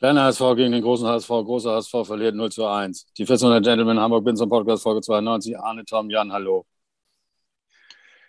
Kleiner 0.00 0.24
HSV 0.24 0.56
gegen 0.56 0.72
den 0.72 0.80
großen 0.80 1.06
HSV, 1.06 1.28
großer 1.28 1.72
HSV 1.74 2.06
verliert 2.06 2.34
0 2.34 2.50
zu 2.50 2.64
1. 2.64 3.12
Die 3.18 3.26
400 3.26 3.62
Gentlemen 3.62 4.00
Hamburg 4.00 4.24
Binson 4.24 4.48
Podcast 4.48 4.82
Folge 4.82 5.02
92. 5.02 5.58
Arne, 5.58 5.84
Tom, 5.84 6.08
Jan, 6.08 6.32
hallo. 6.32 6.64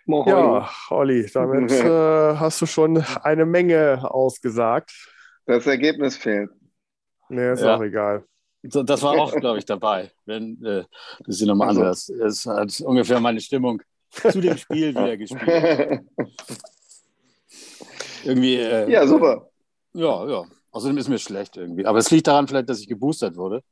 Moin. 0.04 0.28
Ja, 0.28 0.68
Olli, 0.90 1.30
damit 1.32 1.70
äh, 1.72 2.36
hast 2.36 2.60
du 2.60 2.66
schon 2.66 3.02
eine 3.22 3.46
Menge 3.46 4.00
ausgesagt. 4.02 4.92
Das 5.46 5.66
Ergebnis 5.66 6.14
fehlt. 6.14 6.50
Nee, 7.30 7.52
ist 7.52 7.62
ja. 7.62 7.76
auch 7.76 7.82
egal. 7.82 8.26
Das 8.62 9.02
war 9.02 9.12
auch, 9.18 9.34
glaube 9.34 9.58
ich, 9.58 9.64
dabei, 9.64 10.10
wenn 10.26 10.62
äh, 10.62 10.84
du 11.24 11.32
sie 11.32 11.46
nochmal 11.46 11.68
also. 11.68 11.80
anhörst. 11.80 12.10
Es 12.10 12.44
hat 12.44 12.82
ungefähr 12.82 13.18
meine 13.18 13.40
Stimmung 13.40 13.80
zu 14.10 14.42
dem 14.42 14.58
Spiel 14.58 14.90
wieder 14.94 15.16
gespielt. 15.16 16.02
Irgendwie. 18.24 18.56
Äh, 18.56 18.90
ja, 18.90 19.06
super. 19.06 19.48
Ja, 19.94 20.28
ja. 20.28 20.44
Außerdem 20.72 20.96
ist 20.98 21.08
mir 21.08 21.18
schlecht 21.18 21.56
irgendwie. 21.56 21.86
Aber 21.86 21.98
es 21.98 22.10
liegt 22.10 22.26
daran 22.26 22.48
vielleicht, 22.48 22.68
dass 22.68 22.80
ich 22.80 22.88
geboostert 22.88 23.36
wurde. 23.36 23.62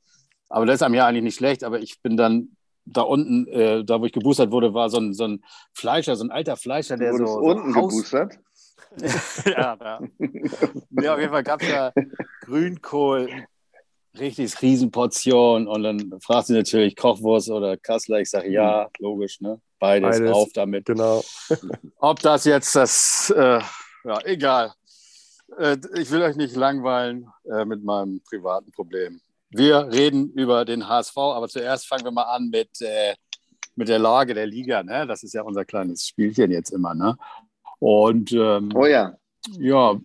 Aber 0.49 0.67
das 0.67 0.77
ist 0.77 0.83
einem 0.83 0.95
ja 0.95 1.07
eigentlich 1.07 1.25
nicht 1.25 1.37
schlecht. 1.37 1.65
Aber 1.65 1.81
ich 1.81 2.01
bin 2.03 2.17
dann 2.17 2.57
da 2.85 3.03
unten, 3.03 3.47
äh, 3.49 3.85
da 3.85 4.01
wo 4.01 4.05
ich 4.05 4.13
geboostert 4.13 4.51
wurde, 4.51 4.75
war 4.75 4.91
so 4.91 4.99
ein, 4.99 5.15
so 5.15 5.25
ein 5.25 5.43
Fleischer, 5.73 6.17
so 6.17 6.25
ein 6.25 6.31
alter 6.31 6.57
Fleischer, 6.57 6.97
der 6.97 7.15
so. 7.15 7.25
unten 7.25 7.73
so 7.73 7.81
geboostert? 7.87 8.39
ja, 9.47 9.77
ja. 9.81 10.01
Nee, 10.91 11.09
auf 11.09 11.19
jeden 11.19 11.31
Fall 11.31 11.45
gab 11.45 11.63
es 11.63 11.69
ja 11.69 11.93
Grünkohl, 12.43 13.31
richtig 14.19 14.61
Riesenportion. 14.61 15.69
Und 15.69 15.83
dann 15.83 16.21
fragt 16.21 16.49
sie 16.49 16.55
natürlich 16.55 16.97
Kochwurst 16.97 17.51
oder 17.51 17.77
Kassler. 17.77 18.21
Ich 18.21 18.31
sage 18.31 18.51
ja, 18.51 18.89
logisch, 18.99 19.41
ne? 19.41 19.61
Beides, 19.79 20.19
Beides 20.19 20.33
auf 20.33 20.49
damit. 20.53 20.85
Genau. 20.87 21.23
Ob 21.99 22.21
das 22.21 22.45
jetzt 22.45 22.77
das, 22.77 23.33
äh, 23.35 23.61
ja, 24.05 24.19
egal. 24.25 24.73
Äh, 25.59 25.79
ich 25.95 26.11
will 26.11 26.23
euch 26.23 26.37
nicht 26.37 26.57
langweilen 26.57 27.27
äh, 27.51 27.65
mit 27.65 27.85
meinem 27.85 28.21
privaten 28.23 28.71
Problem. 28.73 29.21
Wir 29.51 29.89
reden 29.89 30.31
über 30.33 30.65
den 30.65 30.89
HSV, 30.89 31.17
aber 31.17 31.49
zuerst 31.49 31.87
fangen 31.87 32.05
wir 32.05 32.13
mal 32.13 32.23
an 32.23 32.51
mit, 32.51 32.81
äh, 32.81 33.15
mit 33.75 33.89
der 33.89 33.99
Lage 33.99 34.35
der 34.35 34.47
Liga. 34.47 34.83
Ne? 34.83 35.07
Das 35.07 35.23
ist 35.23 35.35
ja 35.35 35.43
unser 35.43 35.65
kleines 35.65 36.07
Spielchen 36.07 36.51
jetzt 36.51 36.71
immer. 36.71 36.95
Ne? 36.95 37.17
Und 37.81 38.33
ähm, 38.33 38.71
oh 38.75 38.87
ja. 38.87 39.17
Ja, 39.59 39.99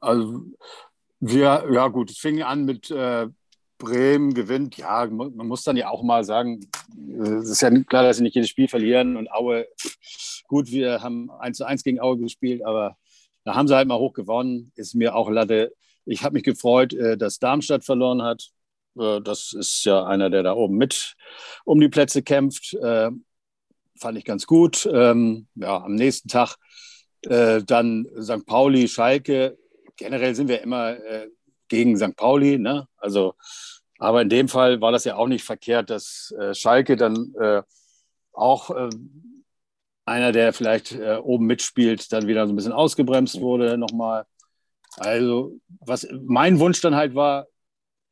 also 0.00 0.42
wir, 1.20 1.66
ja 1.70 1.88
gut, 1.88 2.10
es 2.10 2.18
fing 2.18 2.42
an 2.42 2.64
mit 2.64 2.90
äh, 2.90 3.28
Bremen 3.78 4.34
gewinnt. 4.34 4.76
Ja, 4.76 5.06
man 5.06 5.34
muss 5.34 5.64
dann 5.64 5.76
ja 5.76 5.88
auch 5.88 6.02
mal 6.02 6.24
sagen, 6.24 6.60
es 7.18 7.48
ist 7.48 7.62
ja 7.62 7.70
klar, 7.84 8.02
dass 8.02 8.18
sie 8.18 8.22
nicht 8.22 8.34
jedes 8.34 8.50
Spiel 8.50 8.68
verlieren 8.68 9.16
und 9.16 9.30
Aue, 9.32 9.66
gut, 10.48 10.70
wir 10.70 11.02
haben 11.02 11.30
1 11.30 11.56
zu 11.56 11.64
1 11.64 11.82
gegen 11.82 12.00
Aue 12.00 12.18
gespielt, 12.18 12.62
aber 12.64 12.96
da 13.44 13.54
haben 13.54 13.68
sie 13.68 13.74
halt 13.74 13.88
mal 13.88 13.98
hoch 13.98 14.12
gewonnen. 14.12 14.72
Ist 14.76 14.94
mir 14.94 15.14
auch 15.14 15.30
Latte. 15.30 15.74
Ich 16.04 16.22
habe 16.22 16.34
mich 16.34 16.44
gefreut, 16.44 16.92
äh, 16.92 17.16
dass 17.16 17.38
Darmstadt 17.38 17.84
verloren 17.84 18.22
hat. 18.22 18.50
Äh, 18.98 19.20
das 19.20 19.52
ist 19.52 19.84
ja 19.84 20.04
einer, 20.04 20.30
der 20.30 20.42
da 20.42 20.54
oben 20.54 20.76
mit 20.76 21.14
um 21.64 21.80
die 21.80 21.88
Plätze 21.88 22.22
kämpft. 22.22 22.74
Äh, 22.74 23.10
fand 23.98 24.18
ich 24.18 24.24
ganz 24.24 24.46
gut. 24.46 24.88
Ähm, 24.92 25.46
ja, 25.54 25.82
am 25.82 25.94
nächsten 25.94 26.28
Tag 26.28 26.56
dann 27.22 28.06
St. 28.18 28.46
Pauli, 28.46 28.88
Schalke. 28.88 29.58
Generell 29.98 30.34
sind 30.34 30.48
wir 30.48 30.62
immer 30.62 30.96
gegen 31.68 31.98
St. 31.98 32.16
Pauli. 32.16 32.56
Ne? 32.56 32.88
Also, 32.96 33.34
aber 33.98 34.22
in 34.22 34.30
dem 34.30 34.48
Fall 34.48 34.80
war 34.80 34.90
das 34.90 35.04
ja 35.04 35.16
auch 35.16 35.26
nicht 35.26 35.44
verkehrt, 35.44 35.90
dass 35.90 36.32
Schalke 36.52 36.96
dann 36.96 37.34
auch 38.32 38.70
einer, 40.10 40.32
der 40.32 40.52
vielleicht 40.52 40.92
äh, 40.92 41.16
oben 41.22 41.46
mitspielt, 41.46 42.12
dann 42.12 42.26
wieder 42.26 42.46
so 42.46 42.52
ein 42.52 42.56
bisschen 42.56 42.72
ausgebremst 42.72 43.40
wurde 43.40 43.78
nochmal. 43.78 44.26
Also, 44.96 45.58
was 45.80 46.06
mein 46.26 46.58
Wunsch 46.58 46.80
dann 46.80 46.96
halt 46.96 47.14
war, 47.14 47.46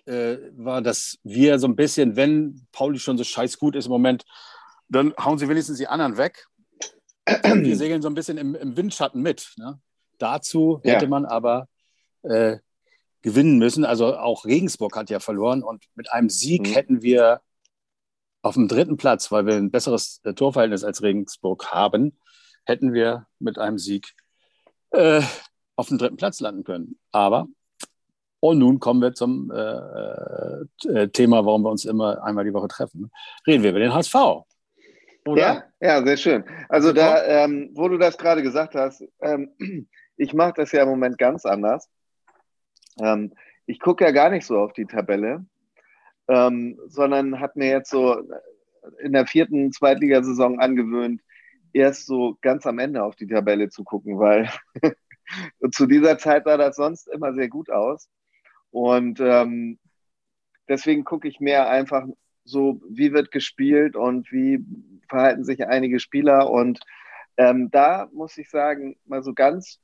äh, 0.07 0.39
war, 0.57 0.81
dass 0.81 1.19
wir 1.25 1.59
so 1.59 1.67
ein 1.67 1.77
bisschen, 1.77 2.17
wenn 2.17 2.67
Pauli 2.73 2.99
schon 2.99 3.19
so 3.19 3.25
scheiß 3.25 3.59
gut 3.59 3.75
ist 3.75 3.87
im 3.87 3.93
Moment, 3.93 4.25
dann 4.89 5.13
hauen 5.23 5.39
sie 5.39 5.49
wenigstens 5.49 5.79
die 5.79 5.89
anderen 5.89 6.17
weg. 6.17 6.47
Und 7.45 7.65
wir 7.65 7.77
segeln 7.77 8.01
so 8.01 8.09
ein 8.09 8.15
bisschen 8.15 8.39
im, 8.39 8.55
im 8.55 8.77
Windschatten 8.77 9.21
mit. 9.21 9.53
Ne? 9.59 9.79
Dazu 10.19 10.81
hätte 10.83 11.05
ja. 11.05 11.11
man 11.11 11.27
aber 11.27 11.69
äh, 12.23 12.59
gewinnen 13.23 13.59
müssen. 13.59 13.85
Also 13.85 14.17
auch 14.17 14.45
Regensburg 14.45 14.97
hat 14.97 15.11
ja 15.11 15.21
verloren 15.21 15.63
und 15.63 15.85
mit 15.95 16.11
einem 16.13 16.31
Sieg 16.31 16.63
mhm. 16.63 16.73
hätten 16.73 17.03
wir 17.03 17.43
auf 18.49 18.55
dem 18.55 18.67
dritten 18.67 18.97
Platz, 18.97 19.31
weil 19.31 19.47
wir 19.47 19.55
ein 19.55 19.71
besseres 19.71 20.21
äh, 20.25 20.33
Torverhältnis 20.33 20.83
als 20.83 21.03
Regensburg 21.03 21.71
haben, 21.71 22.19
hätten 22.65 22.93
wir 22.93 23.27
mit 23.39 23.59
einem 23.59 23.79
Sieg 23.79 24.15
äh, 24.91 25.23
auf 25.77 25.89
dem 25.89 25.99
dritten 25.99 26.17
Platz 26.17 26.41
landen 26.41 26.65
können. 26.65 26.99
Aber, 27.13 27.47
und 28.41 28.59
nun 28.59 28.81
kommen 28.81 29.03
wir 29.03 29.13
zum 29.15 29.51
äh, 29.51 30.89
äh, 30.89 31.09
Thema, 31.09 31.45
warum 31.45 31.63
wir 31.63 31.71
uns 31.71 31.85
immer 31.85 32.23
einmal 32.25 32.45
die 32.45 32.55
Woche 32.55 32.69
treffen. 32.69 33.11
Reden 33.47 33.63
wir 33.63 33.71
über 33.71 33.81
den 33.81 33.95
HSV. 33.95 34.15
Oder? 35.27 35.41
Ja, 35.41 35.65
ja, 35.81 36.05
sehr 36.05 36.17
schön. 36.17 36.45
Also 36.69 36.93
da, 36.93 37.23
ähm, 37.25 37.71
wo 37.75 37.89
du 37.89 37.99
das 37.99 38.17
gerade 38.17 38.43
gesagt 38.43 38.75
hast, 38.75 39.05
ähm, 39.21 39.53
ich 40.17 40.33
mache 40.33 40.55
das 40.57 40.73
ja 40.73 40.83
im 40.83 40.89
Moment 40.89 41.19
ganz 41.19 41.45
anders. 41.45 41.91
Ähm, 42.99 43.35
ich 43.67 43.79
gucke 43.79 44.05
ja 44.05 44.11
gar 44.11 44.31
nicht 44.31 44.47
so 44.47 44.59
auf 44.59 44.73
die 44.73 44.87
Tabelle, 44.87 45.45
ähm, 46.29 46.79
sondern 46.87 47.41
hat 47.41 47.57
mir 47.57 47.69
jetzt 47.69 47.91
so 47.91 48.23
in 49.01 49.13
der 49.13 49.27
vierten 49.27 49.73
Zweitligasaison 49.73 50.61
angewöhnt, 50.61 51.23
erst 51.73 52.07
so 52.07 52.39
ganz 52.41 52.67
am 52.67 52.79
Ende 52.79 53.03
auf 53.03 53.17
die 53.17 53.27
Tabelle 53.27 53.69
zu 53.69 53.85
gucken, 53.85 54.19
weil 54.19 54.51
zu 55.73 55.87
dieser 55.87 56.19
Zeit 56.19 56.45
sah 56.45 56.57
das 56.57 56.77
sonst 56.77 57.09
immer 57.09 57.35
sehr 57.35 57.49
gut 57.49 57.71
aus. 57.71 58.09
Und 58.71 59.21
ähm, 59.21 59.79
deswegen 60.69 61.05
gucke 61.05 61.29
ich 61.29 61.41
mehr 61.41 61.69
einfach 61.69 62.07
so, 62.45 62.81
wie 62.89 63.13
wird 63.13 63.31
gespielt 63.31 63.97
und 63.97 64.31
wie 64.33 64.65
verhalten 65.09 65.45
sich 65.45 65.67
einige 65.67 66.01
Spieler. 66.01 66.51
Und 66.51 66.81
ähm, 67.37 67.71
da 67.71 68.09
muss 68.13 68.37
ich 68.39 68.51
sagen, 68.51 68.97
mal 69.05 69.23
so 69.23 69.35
ganz 69.35 69.81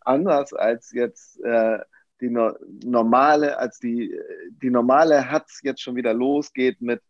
anders 0.00 0.52
als 0.52 0.92
jetzt 0.92 1.40
äh, 1.42 1.78
die 2.20 2.30
no 2.30 2.54
normale, 2.84 3.58
als 3.58 3.78
die, 3.78 4.18
die 4.62 4.70
normale 4.70 5.30
Hatz 5.30 5.60
jetzt 5.62 5.82
schon 5.82 5.96
wieder 5.96 6.14
losgeht 6.14 6.80
mit, 6.80 7.02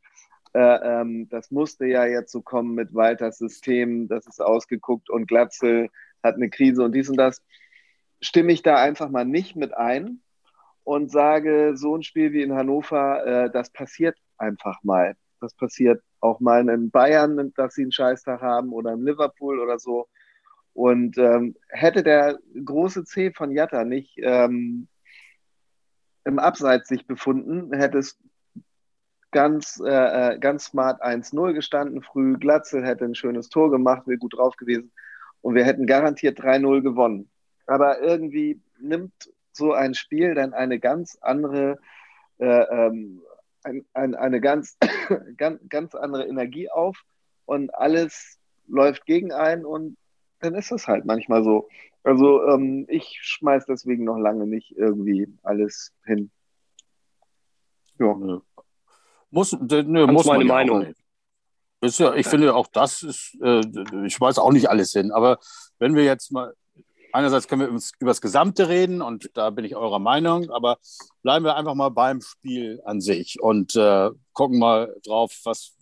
äh, 0.55 0.61
ähm, 0.61 1.29
das 1.29 1.51
musste 1.51 1.87
ja 1.87 2.07
jetzt 2.07 2.33
so 2.33 2.43
kommen 2.43 2.75
mit 2.75 2.95
Walters 2.95 3.39
System, 3.39 4.09
das 4.09 4.27
ist 4.27 4.41
ausgeguckt 4.41 5.11
und 5.11 5.29
Glatzel 5.29 5.89
hat 6.23 6.35
eine 6.35 6.51
Krise 6.51 6.83
und 6.83 6.95
dies 6.95 7.09
und 7.09 7.17
das, 7.17 7.43
stimme 8.21 8.53
ich 8.53 8.63
da 8.63 8.77
einfach 8.77 9.09
mal 9.11 9.25
nicht 9.25 9.57
mit 9.57 9.75
ein 9.75 10.21
und 10.85 11.11
sage, 11.11 11.73
so 11.77 11.97
ein 11.97 12.03
Spiel 12.03 12.33
wie 12.33 12.43
in 12.43 12.55
Hannover, 12.55 13.27
äh, 13.27 13.51
das 13.51 13.71
passiert 13.71 14.17
einfach 14.37 14.83
mal. 14.83 15.17
Das 15.41 15.55
passiert 15.55 16.03
auch 16.21 16.41
mal 16.41 16.69
in 16.69 16.91
Bayern, 16.91 17.53
dass 17.57 17.75
sie 17.75 17.83
einen 17.83 17.93
Scheißtag 17.93 18.43
haben 18.43 18.73
oder 18.73 18.93
in 18.93 19.05
Liverpool 19.05 19.59
oder 19.59 19.79
so. 19.79 20.09
Und 20.75 21.19
ähm, 21.19 21.57
hätte 21.69 22.03
der 22.03 22.39
große 22.65 23.05
C 23.05 23.33
von 23.33 23.51
Jatta 23.51 23.85
nicht 23.85 24.15
ähm, 24.19 24.89
im 26.25 26.39
Abseits 26.39 26.89
sich 26.89 27.07
befunden, 27.07 27.73
hätte 27.73 27.99
es 27.99 28.19
ganz, 29.31 29.81
äh, 29.85 30.35
äh 30.35 30.39
ganz 30.39 30.67
smart 30.67 31.03
1-0 31.03 31.53
gestanden 31.53 32.03
früh. 32.03 32.37
Glatzel 32.37 32.85
hätte 32.85 33.05
ein 33.05 33.15
schönes 33.15 33.49
Tor 33.49 33.71
gemacht, 33.71 34.07
wäre 34.07 34.19
gut 34.19 34.37
drauf 34.37 34.57
gewesen. 34.57 34.93
Und 35.43 35.55
wir 35.55 35.65
hätten 35.65 35.87
garantiert 35.87 36.39
3-0 36.41 36.83
gewonnen. 36.83 37.31
Aber 37.67 38.01
irgendwie 38.01 38.61
nimmt 38.79 39.13
so 39.53 39.73
ein 39.73 39.95
Spiel 39.95 40.35
dann 40.35 40.53
eine 40.55 40.79
ganz 40.79 41.19
andere, 41.21 41.79
äh, 42.39 42.47
ähm, 42.47 43.23
ein, 43.63 43.85
ein, 43.95 44.15
eine 44.15 44.41
ganz, 44.41 44.77
ganz, 45.37 45.61
ganz 45.69 45.95
andere 45.95 46.27
Energie 46.27 46.71
auf 46.71 47.03
und 47.47 47.75
alles 47.75 48.39
läuft 48.67 49.07
gegen 49.07 49.33
einen 49.33 49.65
und 49.65 49.97
dann 50.41 50.55
ist 50.55 50.73
es 50.73 50.89
halt 50.89 51.05
manchmal 51.05 51.45
so. 51.45 51.69
Also 52.03 52.47
ähm, 52.47 52.87
ich 52.89 53.19
schmeiß 53.21 53.67
deswegen 53.67 54.05
noch 54.05 54.19
lange 54.19 54.47
nicht 54.47 54.77
irgendwie 54.77 55.29
alles 55.43 55.93
hin. 56.05 56.31
Ja. 57.99 58.41
Muss, 59.31 59.57
nö, 59.61 60.07
muss 60.07 60.27
meine 60.27 60.45
Meinung. 60.45 60.95
Ist 61.83 61.99
ja, 61.99 62.15
ich 62.15 62.27
finde 62.27 62.55
auch 62.55 62.67
das 62.67 63.03
ist, 63.03 63.39
äh, 63.43 63.63
ich 64.05 64.15
schmeiß 64.15 64.39
auch 64.39 64.53
nicht 64.53 64.69
alles 64.69 64.93
hin, 64.93 65.13
aber 65.13 65.39
wenn 65.79 65.95
wir 65.95 66.05
jetzt 66.05 66.31
mal, 66.31 66.55
einerseits 67.13 67.49
können 67.49 67.63
wir 67.63 67.69
über 67.69 68.11
das 68.11 68.21
Gesamte 68.21 68.69
reden 68.69 69.01
und 69.01 69.31
da 69.35 69.49
bin 69.51 69.65
ich 69.65 69.77
eurer 69.77 69.99
Meinung, 69.99 70.51
aber 70.51 70.79
bleiben 71.23 71.45
wir 71.45 71.57
einfach 71.57 71.75
mal 71.75 71.89
beim 71.89 72.21
Spiel 72.21 72.83
an 72.85 73.01
sich 73.01 73.41
und 73.41 73.77
äh, 73.77 74.11
gucken 74.35 74.59
mal 74.59 74.95
drauf, 75.05 75.41
was 75.45 75.75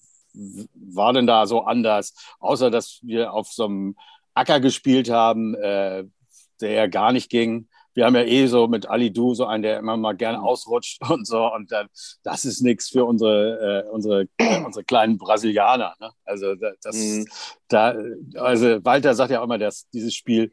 war 0.75 1.12
denn 1.12 1.26
da 1.26 1.46
so 1.46 1.62
anders, 1.62 2.14
außer 2.38 2.70
dass 2.70 3.00
wir 3.02 3.32
auf 3.32 3.48
so 3.48 3.64
einem 3.64 3.96
Acker 4.34 4.60
gespielt 4.60 5.10
haben, 5.10 5.56
äh, 5.56 6.04
der 6.60 6.72
ja 6.72 6.87
gar 6.87 7.12
nicht 7.12 7.31
ging. 7.31 7.69
Wir 7.94 8.05
haben 8.05 8.14
ja 8.14 8.22
eh 8.22 8.46
so 8.46 8.69
mit 8.69 8.88
Ali 8.88 9.12
Du 9.12 9.34
so 9.34 9.46
einen, 9.46 9.62
der 9.62 9.78
immer 9.78 9.96
mal 9.96 10.14
gerne 10.14 10.40
ausrutscht 10.43 11.00
und 11.10 11.26
so. 11.26 11.52
Und 11.52 11.72
dann, 11.72 11.88
das 12.22 12.44
ist 12.44 12.62
nichts 12.62 12.88
für 12.90 13.05
unsere, 13.05 13.84
äh, 13.87 13.90
unsere, 13.90 14.28
äh, 14.38 14.62
unsere 14.64 14.84
kleinen 14.84 15.19
Brasilianer. 15.19 15.94
Ne? 16.00 16.10
Also, 16.25 16.55
das, 16.55 16.96
mhm. 16.96 17.26
da, 17.69 17.94
also 18.37 18.84
Walter 18.84 19.14
sagt 19.14 19.31
ja 19.31 19.40
auch 19.40 19.44
immer, 19.44 19.58
dass 19.58 19.88
dieses 19.90 20.14
Spiel, 20.14 20.52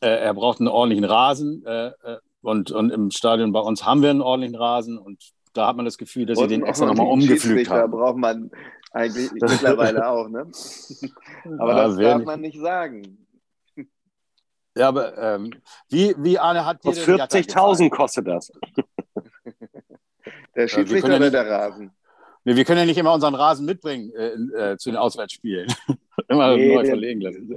äh, 0.00 0.08
er 0.08 0.34
braucht 0.34 0.60
einen 0.60 0.68
ordentlichen 0.68 1.04
Rasen. 1.04 1.64
Äh, 1.64 1.88
äh 1.88 2.18
und, 2.42 2.72
und 2.72 2.90
im 2.90 3.12
Stadion 3.12 3.52
bei 3.52 3.60
uns 3.60 3.86
haben 3.86 4.02
wir 4.02 4.10
einen 4.10 4.20
ordentlichen 4.20 4.56
Rasen 4.56 4.98
und 4.98 5.22
da 5.52 5.68
hat 5.68 5.76
man 5.76 5.84
das 5.84 5.96
Gefühl, 5.96 6.26
dass 6.26 6.38
sie 6.38 6.48
den 6.48 6.64
extra 6.64 6.86
nochmal 6.86 7.06
umgepflügt 7.06 7.70
haben. 7.70 7.92
Da 7.92 7.96
braucht 7.96 8.16
man 8.16 8.50
eigentlich 8.92 9.30
mittlerweile 9.32 10.08
auch, 10.08 10.28
ne? 10.28 10.50
Aber 11.58 11.76
ja, 11.76 11.88
das 11.88 11.96
darf 11.96 12.16
nicht. 12.18 12.26
man 12.26 12.40
nicht 12.40 12.58
sagen. 12.58 13.21
Ja, 14.74 14.88
aber 14.88 15.18
ähm, 15.18 15.52
wie, 15.88 16.14
wie 16.18 16.38
Arne 16.38 16.64
hat 16.64 16.82
dir 16.84 16.92
40.000 16.92 17.90
kostet 17.90 18.26
das. 18.26 18.50
Der 20.54 20.68
Schiedsrichter 20.68 21.10
ja, 21.10 21.16
oder 21.16 21.30
der 21.30 21.48
Rasen? 21.48 21.92
Nee, 22.44 22.56
wir 22.56 22.64
können 22.64 22.80
ja 22.80 22.86
nicht 22.86 22.98
immer 22.98 23.12
unseren 23.12 23.34
Rasen 23.34 23.66
mitbringen 23.66 24.12
äh, 24.14 24.72
äh, 24.72 24.76
zu 24.76 24.90
den 24.90 24.96
Auswärtsspielen. 24.96 25.72
immer 26.28 26.56
nee, 26.56 26.74
neu 26.74 26.84
verlegen 26.84 27.20
lassen. 27.20 27.48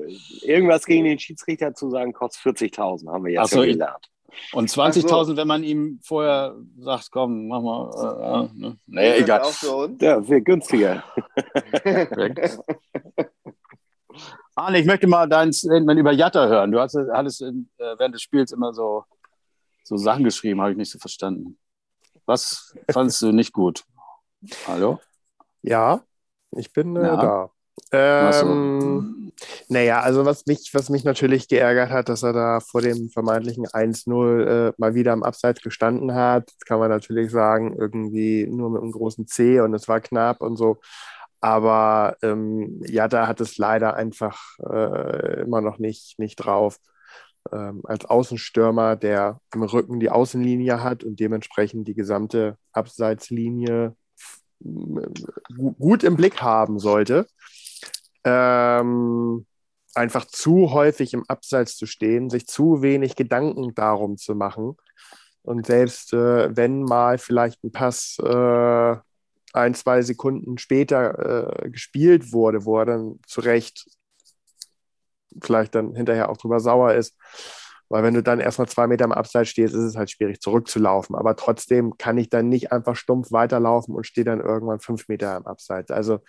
Irgendwas 0.41 0.85
gegen 0.85 1.05
den 1.05 1.19
Schiedsrichter 1.19 1.73
zu 1.73 1.89
sagen, 1.89 2.13
kostet 2.13 2.57
40.000, 2.57 3.11
haben 3.11 3.25
wir 3.25 3.33
jetzt 3.33 3.51
so, 3.51 3.61
gelernt. 3.61 4.09
Und 4.51 4.69
20.000, 4.69 5.23
so. 5.23 5.37
wenn 5.37 5.47
man 5.47 5.63
ihm 5.63 5.99
vorher 6.03 6.55
sagt, 6.77 7.09
komm, 7.11 7.47
mach 7.47 7.61
mal. 7.61 8.49
Äh, 8.53 8.59
ne? 8.59 8.77
Naja, 8.85 9.15
egal. 9.15 9.41
Auch 9.41 9.51
für 9.51 9.71
uns? 9.71 10.01
Ja, 10.01 10.27
wäre 10.27 10.41
günstiger. 10.41 11.03
Arne, 14.55 14.79
ich 14.79 14.85
möchte 14.85 15.05
mal 15.05 15.27
dein 15.27 15.51
Statement 15.51 15.99
über 15.99 16.13
Jatta 16.13 16.47
hören. 16.47 16.71
Du 16.71 16.79
hast, 16.79 16.95
hattest 16.95 17.41
äh, 17.41 17.51
während 17.77 18.15
des 18.15 18.21
Spiels 18.21 18.53
immer 18.53 18.73
so, 18.73 19.03
so 19.83 19.97
Sachen 19.97 20.23
geschrieben, 20.23 20.61
habe 20.61 20.71
ich 20.71 20.77
nicht 20.77 20.91
so 20.91 20.97
verstanden. 20.97 21.57
Was 22.25 22.73
fandest 22.89 23.21
du 23.21 23.33
nicht 23.33 23.51
gut? 23.51 23.83
Hallo? 24.65 24.99
Ja, 25.61 26.01
ich 26.51 26.71
bin 26.71 26.95
äh, 26.95 27.01
ja. 27.01 27.17
da. 27.17 27.49
Ähm, 27.91 29.33
naja, 29.67 29.99
also 29.99 30.23
was 30.25 30.45
mich, 30.45 30.69
was 30.73 30.89
mich 30.89 31.03
natürlich 31.03 31.49
geärgert 31.49 31.89
hat, 31.89 32.07
dass 32.07 32.23
er 32.23 32.31
da 32.31 32.61
vor 32.61 32.81
dem 32.81 33.09
vermeintlichen 33.09 33.65
1-0 33.67 34.69
äh, 34.69 34.73
mal 34.77 34.95
wieder 34.95 35.11
am 35.11 35.23
Abseits 35.23 35.61
gestanden 35.61 36.13
hat. 36.13 36.47
Das 36.47 36.65
kann 36.65 36.79
man 36.79 36.89
natürlich 36.89 37.29
sagen, 37.29 37.75
irgendwie 37.77 38.47
nur 38.47 38.69
mit 38.69 38.81
einem 38.81 38.93
großen 38.93 39.27
C 39.27 39.59
und 39.59 39.73
es 39.73 39.89
war 39.89 39.99
knapp 39.99 40.41
und 40.41 40.55
so. 40.55 40.77
Aber 41.45 42.17
ähm, 42.23 42.81
ja, 42.87 43.07
da 43.07 43.27
hat 43.27 43.39
es 43.39 43.59
leider 43.59 43.93
einfach 43.93 44.57
äh, 44.67 45.41
immer 45.41 45.61
noch 45.61 45.77
nicht, 45.77 46.17
nicht 46.17 46.37
drauf. 46.37 46.79
Ähm, 47.51 47.81
als 47.83 48.05
Außenstürmer, 48.05 48.95
der 48.95 49.39
im 49.53 49.61
Rücken 49.61 49.99
die 49.99 50.09
Außenlinie 50.09 50.81
hat 50.81 51.03
und 51.03 51.19
dementsprechend 51.19 51.87
die 51.87 51.93
gesamte 51.93 52.57
Abseitslinie 52.71 53.95
gut 55.79 56.03
im 56.03 56.15
Blick 56.15 56.41
haben 56.41 56.79
sollte, 56.79 57.27
ähm, 58.23 59.45
einfach 59.93 60.25
zu 60.25 60.71
häufig 60.71 61.13
im 61.13 61.25
Abseits 61.27 61.77
zu 61.77 61.85
stehen, 61.85 62.31
sich 62.31 62.47
zu 62.47 62.81
wenig 62.81 63.15
Gedanken 63.15 63.75
darum 63.75 64.17
zu 64.17 64.33
machen. 64.33 64.77
Und 65.43 65.67
selbst 65.67 66.11
äh, 66.11 66.57
wenn 66.57 66.81
mal 66.81 67.19
vielleicht 67.19 67.63
ein 67.63 67.71
Pass 67.71 68.17
äh, 68.17 68.95
ein, 69.55 69.73
zwei 69.73 70.01
Sekunden 70.01 70.57
später 70.57 71.63
äh, 71.63 71.69
gespielt 71.69 72.31
wurde, 72.31 72.65
wo 72.65 72.79
er 72.79 72.85
dann 72.85 73.19
zu 73.25 73.41
Recht 73.41 73.85
vielleicht 75.41 75.75
dann 75.75 75.95
hinterher 75.95 76.29
auch 76.29 76.37
drüber 76.37 76.59
sauer 76.59 76.93
ist, 76.93 77.17
weil 77.89 78.03
wenn 78.03 78.13
du 78.13 78.23
dann 78.23 78.39
erstmal 78.39 78.67
zwei 78.67 78.87
Meter 78.87 79.05
im 79.05 79.11
Abseits 79.11 79.49
stehst, 79.49 79.73
ist 79.73 79.83
es 79.83 79.95
halt 79.95 80.09
schwierig 80.09 80.41
zurückzulaufen. 80.41 81.15
Aber 81.15 81.35
trotzdem 81.35 81.97
kann 81.97 82.17
ich 82.17 82.29
dann 82.29 82.49
nicht 82.49 82.71
einfach 82.71 82.95
stumpf 82.95 83.31
weiterlaufen 83.31 83.95
und 83.95 84.07
stehe 84.07 84.25
dann 84.25 84.39
irgendwann 84.39 84.79
fünf 84.79 85.07
Meter 85.07 85.37
im 85.37 85.45
Abseits. 85.45 85.91
Also 85.91 86.19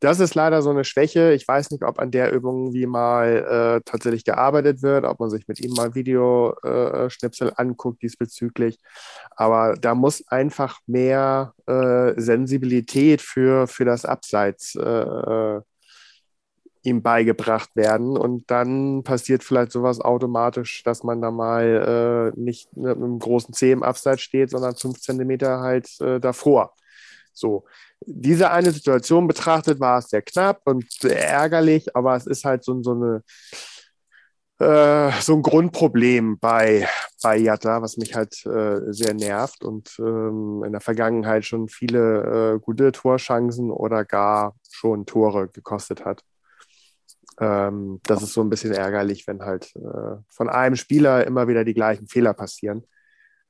das 0.00 0.20
ist 0.20 0.34
leider 0.34 0.62
so 0.62 0.70
eine 0.70 0.84
Schwäche. 0.84 1.32
Ich 1.32 1.46
weiß 1.46 1.70
nicht, 1.70 1.84
ob 1.84 1.98
an 1.98 2.10
der 2.10 2.32
Übung 2.32 2.72
wie 2.72 2.86
mal 2.86 3.78
äh, 3.78 3.80
tatsächlich 3.84 4.24
gearbeitet 4.24 4.82
wird, 4.82 5.04
ob 5.04 5.20
man 5.20 5.30
sich 5.30 5.48
mit 5.48 5.60
ihm 5.60 5.72
mal 5.72 5.94
Videoschnipsel 5.94 7.48
äh, 7.48 7.52
anguckt 7.56 8.02
diesbezüglich. 8.02 8.78
Aber 9.30 9.74
da 9.80 9.94
muss 9.94 10.26
einfach 10.28 10.80
mehr 10.86 11.54
äh, 11.66 12.20
Sensibilität 12.20 13.20
für, 13.22 13.66
für 13.66 13.84
das 13.84 14.04
Abseits 14.04 14.74
äh, 14.74 15.60
ihm 16.82 17.02
beigebracht 17.02 17.70
werden. 17.76 18.16
Und 18.16 18.50
dann 18.50 19.02
passiert 19.04 19.44
vielleicht 19.44 19.72
sowas 19.72 20.00
automatisch, 20.00 20.82
dass 20.82 21.02
man 21.02 21.20
da 21.20 21.30
mal 21.30 22.32
äh, 22.34 22.40
nicht 22.40 22.76
mit 22.76 22.96
einem 22.96 23.18
großen 23.18 23.54
C 23.54 23.72
im 23.72 23.82
Abseits 23.82 24.22
steht, 24.22 24.50
sondern 24.50 24.76
fünf 24.76 25.00
Zentimeter 25.00 25.60
halt 25.60 25.88
äh, 26.00 26.18
davor. 26.20 26.74
So, 27.32 27.64
diese 28.06 28.50
eine 28.50 28.70
Situation 28.70 29.26
betrachtet 29.26 29.80
war 29.80 29.98
es 29.98 30.08
sehr 30.08 30.22
knapp 30.22 30.62
und 30.64 30.90
sehr 30.90 31.28
ärgerlich, 31.28 31.94
aber 31.96 32.16
es 32.16 32.26
ist 32.26 32.44
halt 32.44 32.64
so, 32.64 32.82
so 32.82 32.92
eine 32.92 33.22
äh, 34.62 35.10
so 35.20 35.34
ein 35.34 35.42
Grundproblem 35.42 36.38
bei, 36.38 36.86
bei 37.20 37.36
Jatta, 37.36 37.82
was 37.82 37.96
mich 37.96 38.14
halt 38.14 38.46
äh, 38.46 38.92
sehr 38.92 39.12
nervt 39.14 39.64
und 39.64 39.90
ähm, 39.98 40.62
in 40.64 40.70
der 40.70 40.80
Vergangenheit 40.80 41.44
schon 41.44 41.68
viele 41.68 42.54
äh, 42.54 42.60
gute 42.60 42.92
Torchancen 42.92 43.70
oder 43.72 44.04
gar 44.04 44.54
schon 44.70 45.04
Tore 45.04 45.48
gekostet 45.48 46.04
hat. 46.04 46.22
Ähm, 47.40 48.00
das 48.04 48.22
ist 48.22 48.34
so 48.34 48.40
ein 48.42 48.50
bisschen 48.50 48.72
ärgerlich, 48.72 49.26
wenn 49.26 49.42
halt 49.42 49.74
äh, 49.74 50.16
von 50.28 50.48
einem 50.48 50.76
Spieler 50.76 51.26
immer 51.26 51.48
wieder 51.48 51.64
die 51.64 51.74
gleichen 51.74 52.06
Fehler 52.06 52.32
passieren. 52.32 52.86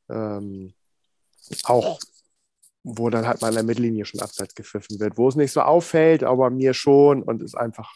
Ähm, 0.08 0.72
auch 1.64 1.98
wo 2.84 3.10
dann 3.10 3.26
halt 3.26 3.40
mal 3.40 3.48
in 3.48 3.54
der 3.54 3.64
Mittellinie 3.64 4.04
schon 4.04 4.20
abseits 4.20 4.54
gepfiffen 4.54 4.98
wird, 4.98 5.16
wo 5.16 5.28
es 5.28 5.36
nicht 5.36 5.52
so 5.52 5.60
auffällt, 5.60 6.24
aber 6.24 6.50
mir 6.50 6.74
schon 6.74 7.22
und 7.22 7.42
es 7.42 7.54
einfach 7.54 7.92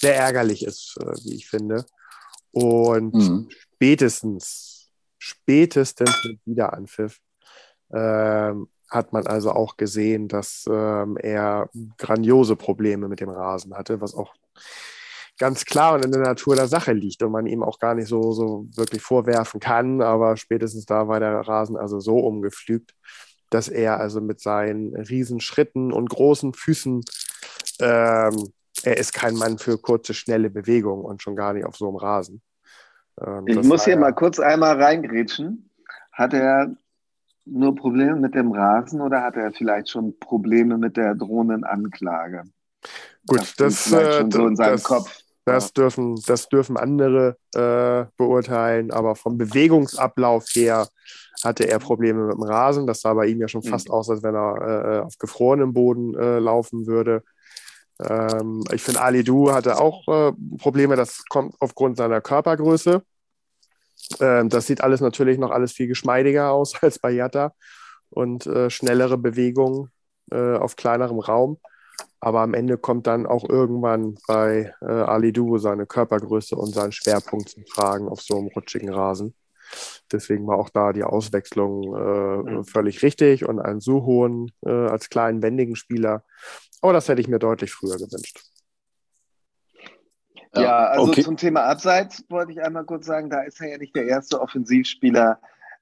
sehr 0.00 0.16
ärgerlich 0.16 0.64
ist, 0.64 0.96
äh, 1.00 1.12
wie 1.24 1.34
ich 1.34 1.48
finde. 1.48 1.84
Und 2.52 3.14
mhm. 3.14 3.48
spätestens, 3.50 4.90
spätestens 5.18 6.24
mit 6.24 6.40
Wiederanpfiff 6.44 7.18
ähm, 7.92 8.68
hat 8.88 9.12
man 9.12 9.26
also 9.26 9.52
auch 9.52 9.76
gesehen, 9.76 10.28
dass 10.28 10.64
ähm, 10.70 11.16
er 11.16 11.70
grandiose 11.96 12.56
Probleme 12.56 13.08
mit 13.08 13.20
dem 13.20 13.28
Rasen 13.28 13.74
hatte, 13.74 14.00
was 14.00 14.14
auch 14.14 14.34
ganz 15.38 15.64
klar 15.64 15.94
und 15.94 16.04
in 16.04 16.12
der 16.12 16.20
Natur 16.20 16.54
der 16.54 16.68
Sache 16.68 16.92
liegt 16.92 17.22
und 17.22 17.32
man 17.32 17.46
ihm 17.46 17.62
auch 17.62 17.78
gar 17.78 17.94
nicht 17.94 18.08
so, 18.08 18.32
so 18.32 18.66
wirklich 18.74 19.00
vorwerfen 19.00 19.58
kann. 19.58 20.02
Aber 20.02 20.36
spätestens 20.36 20.86
da 20.86 21.08
war 21.08 21.18
der 21.20 21.40
Rasen 21.40 21.76
also 21.76 21.98
so 22.00 22.18
umgepflügt, 22.18 22.94
dass 23.50 23.68
er 23.68 24.00
also 24.00 24.20
mit 24.20 24.40
seinen 24.40 24.94
riesen 24.96 25.40
Schritten 25.40 25.92
und 25.92 26.08
großen 26.08 26.54
Füßen, 26.54 27.02
ähm, 27.80 28.52
er 28.82 28.96
ist 28.96 29.12
kein 29.12 29.34
Mann 29.34 29.58
für 29.58 29.78
kurze, 29.78 30.14
schnelle 30.14 30.50
Bewegungen 30.50 31.04
und 31.04 31.22
schon 31.22 31.36
gar 31.36 31.52
nicht 31.52 31.66
auf 31.66 31.76
so 31.76 31.88
einem 31.88 31.96
Rasen. 31.96 32.42
Ähm, 33.20 33.46
ich 33.46 33.62
muss 33.62 33.84
hier 33.84 33.94
ja, 33.94 34.00
mal 34.00 34.12
kurz 34.12 34.38
einmal 34.38 34.80
reingrätschen. 34.82 35.70
Hat 36.12 36.32
er 36.32 36.74
nur 37.44 37.74
Probleme 37.74 38.16
mit 38.16 38.34
dem 38.34 38.52
Rasen 38.52 39.00
oder 39.00 39.22
hat 39.22 39.36
er 39.36 39.52
vielleicht 39.52 39.90
schon 39.90 40.18
Probleme 40.18 40.78
mit 40.78 40.96
der 40.96 41.14
Drohnenanklage? 41.14 42.44
Gut, 43.26 43.40
das, 43.58 43.84
das 43.84 43.92
äh, 43.92 44.18
schon 44.18 44.30
so 44.30 44.46
in 44.46 44.56
seinem 44.56 44.72
das, 44.72 44.84
Kopf. 44.84 45.19
Das 45.52 45.72
dürfen, 45.72 46.20
das 46.26 46.48
dürfen 46.48 46.76
andere 46.76 47.36
äh, 47.54 48.10
beurteilen, 48.16 48.90
aber 48.90 49.16
vom 49.16 49.38
Bewegungsablauf 49.38 50.46
her 50.54 50.88
hatte 51.42 51.68
er 51.68 51.78
Probleme 51.78 52.26
mit 52.26 52.34
dem 52.34 52.42
Rasen. 52.42 52.86
Das 52.86 53.00
sah 53.00 53.14
bei 53.14 53.26
ihm 53.26 53.40
ja 53.40 53.48
schon 53.48 53.62
fast 53.62 53.88
mhm. 53.88 53.94
aus, 53.94 54.10
als 54.10 54.22
wenn 54.22 54.34
er 54.34 54.56
äh, 54.60 55.00
auf 55.00 55.18
gefrorenem 55.18 55.72
Boden 55.72 56.14
äh, 56.14 56.38
laufen 56.38 56.86
würde. 56.86 57.22
Ähm, 57.98 58.64
ich 58.72 58.82
finde, 58.82 59.00
Ali 59.00 59.24
Du 59.24 59.52
hatte 59.52 59.78
auch 59.80 60.06
äh, 60.08 60.32
Probleme. 60.58 60.96
Das 60.96 61.24
kommt 61.28 61.54
aufgrund 61.60 61.96
seiner 61.96 62.20
Körpergröße. 62.20 63.02
Ähm, 64.20 64.48
das 64.48 64.66
sieht 64.66 64.82
alles 64.82 65.00
natürlich 65.00 65.38
noch 65.38 65.50
alles 65.50 65.72
viel 65.72 65.86
geschmeidiger 65.86 66.50
aus 66.50 66.74
als 66.82 66.98
bei 66.98 67.10
Jatta 67.10 67.52
und 68.10 68.46
äh, 68.46 68.70
schnellere 68.70 69.18
Bewegungen 69.18 69.90
äh, 70.30 70.56
auf 70.56 70.76
kleinerem 70.76 71.18
Raum. 71.18 71.58
Aber 72.20 72.40
am 72.40 72.54
Ende 72.54 72.76
kommt 72.76 73.06
dann 73.06 73.26
auch 73.26 73.48
irgendwann 73.48 74.18
bei 74.26 74.74
äh, 74.82 74.84
Ali 74.84 75.32
Du 75.32 75.58
seine 75.58 75.86
Körpergröße 75.86 76.54
und 76.54 76.74
sein 76.74 76.92
Schwerpunkt 76.92 77.48
zum 77.48 77.64
Tragen 77.64 78.08
auf 78.08 78.20
so 78.20 78.38
einem 78.38 78.48
rutschigen 78.48 78.92
Rasen. 78.92 79.34
Deswegen 80.12 80.46
war 80.46 80.58
auch 80.58 80.68
da 80.68 80.92
die 80.92 81.04
Auswechslung 81.04 81.94
äh, 81.94 82.52
mhm. 82.52 82.64
völlig 82.64 83.02
richtig 83.02 83.48
und 83.48 83.60
einen 83.60 83.80
so 83.80 84.04
hohen 84.04 84.52
äh, 84.66 84.70
als 84.70 85.08
kleinen, 85.08 85.42
wendigen 85.42 85.76
Spieler. 85.76 86.24
Aber 86.82 86.92
das 86.92 87.08
hätte 87.08 87.20
ich 87.20 87.28
mir 87.28 87.38
deutlich 87.38 87.72
früher 87.72 87.96
gewünscht. 87.96 88.40
Ja, 90.54 90.88
also 90.88 91.12
okay. 91.12 91.22
zum 91.22 91.36
Thema 91.36 91.64
Abseits 91.64 92.24
wollte 92.28 92.52
ich 92.52 92.60
einmal 92.60 92.84
kurz 92.84 93.06
sagen, 93.06 93.30
da 93.30 93.42
ist 93.42 93.60
er 93.60 93.70
ja 93.70 93.78
nicht 93.78 93.94
der 93.94 94.06
erste 94.06 94.40
Offensivspieler, 94.40 95.38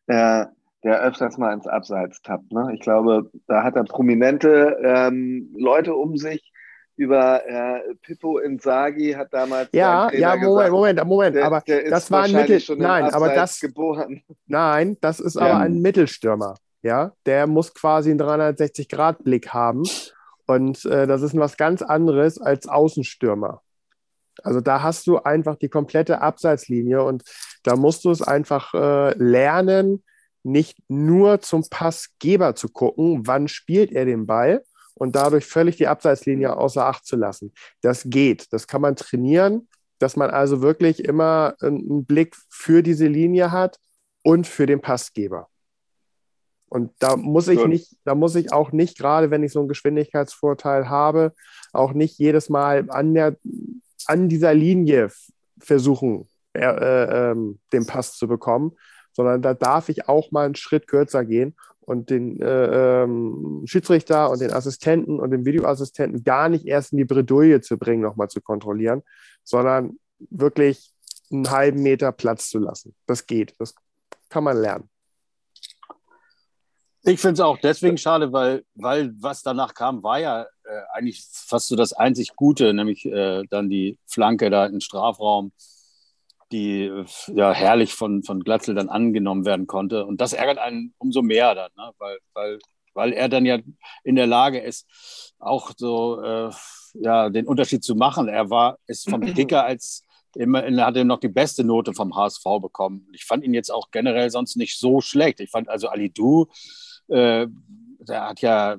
äh, 0.09 0.45
der 0.85 1.01
öfters 1.01 1.39
mal 1.39 1.53
ins 1.53 1.67
Abseits 1.67 2.23
tappt. 2.23 2.53
Ne? 2.53 2.71
Ich 2.75 2.81
glaube, 2.81 3.31
da 3.47 3.63
hat 3.63 3.77
er 3.77 3.85
prominente 3.85 4.77
ähm, 4.83 5.55
Leute 5.57 5.95
um 5.95 6.17
sich. 6.17 6.53
Über 6.97 7.47
äh, 7.47 7.95
Pippo 8.03 8.39
Inzaghi 8.39 9.13
hat 9.13 9.33
damals. 9.33 9.69
Ja, 9.71 10.13
ja, 10.13 10.35
Moment, 10.35 10.73
Moment, 10.73 11.05
Moment, 11.05 11.37
der, 11.37 11.47
aber 11.47 11.61
der 11.61 11.89
das 11.89 12.11
war 12.11 12.25
ein 12.25 12.33
Mittel. 12.33 12.61
Nein, 12.77 13.05
aber 13.05 13.29
das. 13.35 13.61
Geboren. 13.61 14.25
Nein, 14.49 14.97
das 15.01 15.21
ist 15.21 15.37
ja. 15.37 15.43
aber 15.43 15.59
ein 15.59 15.81
Mittelstürmer. 15.81 16.55
Ja, 16.83 17.13
der 17.25 17.47
muss 17.47 17.73
quasi 17.73 18.11
einen 18.11 18.21
360-Grad-Blick 18.21 19.51
haben. 19.51 19.85
Und 20.49 20.85
äh, 20.87 21.07
das 21.07 21.23
ist 21.23 21.37
was 21.37 21.57
ganz 21.57 21.83
anderes 21.83 22.41
als 22.41 22.67
Außenstürmer. 22.67 23.63
Also 24.43 24.61
da 24.61 24.83
hast 24.83 25.07
du 25.07 25.19
einfach 25.19 25.57
die 25.57 25.69
komplette 25.69 26.21
Abseitslinie 26.21 27.03
und 27.03 27.23
da 27.63 27.77
musst 27.77 28.05
du 28.05 28.11
es 28.11 28.23
einfach 28.23 28.73
äh, 28.75 29.15
lernen, 29.19 30.03
nicht 30.49 30.79
nur 30.89 31.41
zum 31.41 31.65
Passgeber 31.69 32.55
zu 32.55 32.69
gucken, 32.69 33.27
wann 33.27 33.49
spielt 33.49 33.93
er 33.93 34.05
den 34.05 34.27
Ball 34.27 34.65
und 34.95 35.15
dadurch 35.15 35.47
völlig 35.47 35.77
die 35.77 35.87
Abseitslinie 35.87 36.57
außer 36.57 36.85
Acht 36.87 37.07
zu 37.07 37.17
lassen. 37.17 37.53
Das 37.83 38.05
geht, 38.07 38.53
das 38.53 38.67
kann 38.67 38.81
man 38.81 38.97
trainieren, 38.97 39.69
dass 39.99 40.17
man 40.17 40.31
also 40.31 40.63
wirklich 40.63 41.05
immer 41.05 41.55
einen 41.61 42.05
Blick 42.05 42.37
für 42.49 42.83
diese 42.83 43.07
Linie 43.07 43.53
hat 43.53 43.79
und 44.23 44.47
für 44.47 44.67
den 44.67 44.81
Passgeber. 44.81 45.49
Und 46.69 46.93
da 46.99 47.17
muss 47.17 47.49
ich 47.49 47.65
nicht, 47.65 47.97
da 48.05 48.15
muss 48.15 48.35
ich 48.35 48.53
auch 48.53 48.73
nicht, 48.73 48.99
gerade 48.99 49.31
wenn 49.31 49.43
ich 49.43 49.53
so 49.53 49.61
einen 49.61 49.69
Geschwindigkeitsvorteil 49.69 50.89
habe, 50.89 51.33
auch 51.73 51.95
nicht 51.95 52.19
jedes 52.19 52.51
Mal 52.51 52.91
an, 52.91 53.15
der, 53.15 53.37
an 54.07 54.29
dieser 54.29 54.53
Linie 54.53 55.11
versuchen, 55.59 56.29
äh, 56.53 57.31
äh, 57.31 57.35
den 57.73 57.87
Pass 57.87 58.19
zu 58.19 58.29
bekommen, 58.29 58.77
sondern 59.19 59.43
da 59.43 59.53
darf 59.53 59.89
ich 59.89 60.09
auch 60.09 60.31
mal 60.31 60.47
einen 60.47 60.55
Schritt 60.55 60.87
kürzer 60.87 61.25
gehen 61.25 61.57
und 61.81 62.09
den 62.09 62.41
äh, 62.41 63.03
ähm, 63.03 63.65
Schiedsrichter 63.65 64.31
und 64.31 64.41
den 64.41 64.53
Assistenten 64.53 65.19
und 65.19 65.33
den 65.33 65.45
Videoassistenten 65.45 66.23
gar 66.23 66.49
nicht 66.49 66.67
erst 66.67 66.93
in 66.93 66.99
die 66.99 67.05
Bredouille 67.05 67.61
zu 67.61 67.79
bringen, 67.79 68.03
nochmal 68.03 68.29
zu 68.29 68.41
kontrollieren, 68.41 69.03
sondern 69.43 69.99
wirklich 70.21 70.93
einen 71.33 71.51
halben 71.51 71.83
Meter 71.83 72.13
Platz 72.13 72.49
zu 72.49 72.61
lassen. 72.61 72.95
Das 73.07 73.27
geht, 73.27 73.57
das 73.59 73.75
kann 74.29 74.45
man 74.45 74.57
lernen. 74.57 74.89
Ich 77.03 77.21
finde 77.21 77.35
es 77.35 77.41
auch 77.41 77.59
deswegen 77.59 77.99
schade, 77.99 78.33
weil, 78.33 78.63
weil 78.77 79.13
was 79.19 79.43
danach 79.43 79.75
kam, 79.75 80.05
war 80.05 80.21
ja 80.21 80.43
äh, 80.43 80.47
eigentlich 80.93 81.27
fast 81.33 81.67
so 81.67 81.75
das 81.75 81.93
einzig 81.93 82.37
Gute, 82.37 82.73
nämlich 82.73 83.05
äh, 83.05 83.43
dann 83.51 83.69
die 83.69 83.99
Flanke 84.07 84.49
da 84.49 84.67
im 84.67 84.79
Strafraum, 84.79 85.51
die 86.53 86.91
ja 87.35 87.53
herrlich 87.53 87.95
von, 87.95 88.23
von 88.23 88.43
Glatzel 88.43 88.75
dann 88.75 88.89
angenommen 88.89 89.45
werden 89.45 89.67
konnte. 89.67 90.07
Und 90.07 90.21
das 90.21 90.33
ärgert 90.33 90.59
einen 90.59 90.95
umso 90.99 91.23
mehr 91.23 91.55
dann, 91.55 91.71
ne? 91.77 91.93
weil, 91.99 92.19
weil, 92.35 92.59
weil 92.95 93.13
er 93.13 93.29
dann 93.29 93.45
ja 93.45 93.59
in 94.05 94.17
der 94.17 94.27
Lage 94.27 94.61
ist, 94.61 95.35
auch 95.39 95.73
so 95.77 96.23
äh, 96.23 96.51
ja, 96.95 97.29
den 97.29 97.47
Unterschied 97.47 97.85
zu 97.85 97.95
machen. 97.95 98.29
Er 98.29 98.51
war 98.51 98.79
ist 98.87 99.09
vom 99.09 99.21
Kicker 99.35 99.65
als 99.65 100.05
immer, 100.35 100.63
er 100.63 100.87
hatte 100.87 101.05
noch 101.05 101.21
die 101.21 101.29
beste 101.29 101.65
Note 101.65 101.95
vom 101.95 102.15
HSV 102.15 102.45
bekommen. 102.61 103.09
Ich 103.13 103.25
fand 103.25 103.45
ihn 103.45 103.55
jetzt 103.55 103.71
auch 103.71 103.91
generell 103.91 104.31
sonst 104.31 104.57
nicht 104.57 104.79
so 104.79 105.01
schlecht. 105.01 105.41
Ich 105.41 105.51
fand 105.51 105.69
also 105.69 105.89
Ali 105.89 106.11
Du 106.11 106.49
äh, 107.09 107.47
der 108.01 108.29
hat 108.29 108.41
ja 108.41 108.77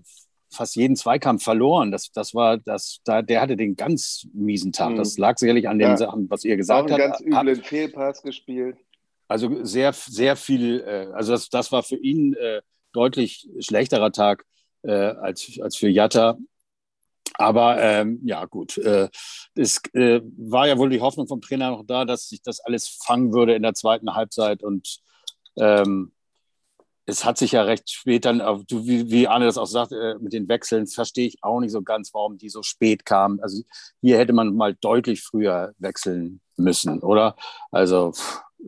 fast 0.49 0.75
jeden 0.75 0.95
Zweikampf 0.95 1.43
verloren. 1.43 1.91
Das, 1.91 2.11
das 2.11 2.33
war, 2.33 2.57
das, 2.57 2.99
da, 3.03 3.21
der 3.21 3.41
hatte 3.41 3.55
den 3.55 3.75
ganz 3.75 4.27
miesen 4.33 4.71
Tag. 4.71 4.95
Das 4.95 5.17
mhm. 5.17 5.21
lag 5.21 5.37
sicherlich 5.37 5.67
an 5.67 5.79
den 5.79 5.89
ja. 5.89 5.97
Sachen, 5.97 6.29
was 6.29 6.43
ihr 6.43 6.57
gesagt 6.57 6.91
habt. 6.91 7.01
Auch 7.01 7.05
einen 7.05 7.11
ganz 7.11 7.21
üblen 7.21 7.63
Fehlpass 7.63 8.21
gespielt. 8.21 8.77
Also 9.27 9.63
sehr, 9.63 9.93
sehr 9.93 10.35
viel, 10.35 10.81
äh, 10.81 11.07
also 11.13 11.33
das, 11.33 11.49
das 11.49 11.71
war 11.71 11.83
für 11.83 11.97
ihn 11.97 12.33
äh, 12.33 12.61
deutlich 12.93 13.47
schlechterer 13.59 14.11
Tag 14.11 14.45
äh, 14.81 14.91
als, 14.91 15.59
als 15.61 15.75
für 15.75 15.87
Jatta. 15.87 16.37
Aber 17.35 17.81
ähm, 17.81 18.19
ja, 18.25 18.45
gut. 18.45 18.77
Äh, 18.79 19.07
es 19.55 19.81
äh, 19.93 20.21
war 20.37 20.67
ja 20.67 20.77
wohl 20.77 20.89
die 20.89 20.99
Hoffnung 20.99 21.27
vom 21.27 21.41
Trainer 21.41 21.69
noch 21.71 21.85
da, 21.85 22.05
dass 22.05 22.27
sich 22.27 22.41
das 22.41 22.59
alles 22.59 22.87
fangen 22.87 23.31
würde 23.31 23.53
in 23.53 23.61
der 23.61 23.75
zweiten 23.75 24.13
Halbzeit. 24.13 24.63
Und 24.63 24.99
ähm, 25.57 26.11
es 27.09 27.25
hat 27.25 27.37
sich 27.37 27.51
ja 27.51 27.63
recht 27.63 27.89
spät 27.89 28.25
dann, 28.25 28.39
wie, 28.39 29.09
wie 29.09 29.27
Arne 29.27 29.45
das 29.45 29.57
auch 29.57 29.65
sagt, 29.65 29.91
äh, 29.91 30.15
mit 30.19 30.33
den 30.33 30.47
Wechseln 30.47 30.87
verstehe 30.87 31.27
ich 31.27 31.43
auch 31.43 31.59
nicht 31.59 31.71
so 31.71 31.81
ganz, 31.81 32.13
warum 32.13 32.37
die 32.37 32.49
so 32.49 32.63
spät 32.63 33.05
kamen. 33.05 33.39
Also 33.41 33.63
hier 34.01 34.17
hätte 34.17 34.33
man 34.33 34.55
mal 34.55 34.75
deutlich 34.75 35.23
früher 35.23 35.73
wechseln 35.79 36.41
müssen, 36.55 36.99
oder? 36.99 37.35
Also 37.71 38.13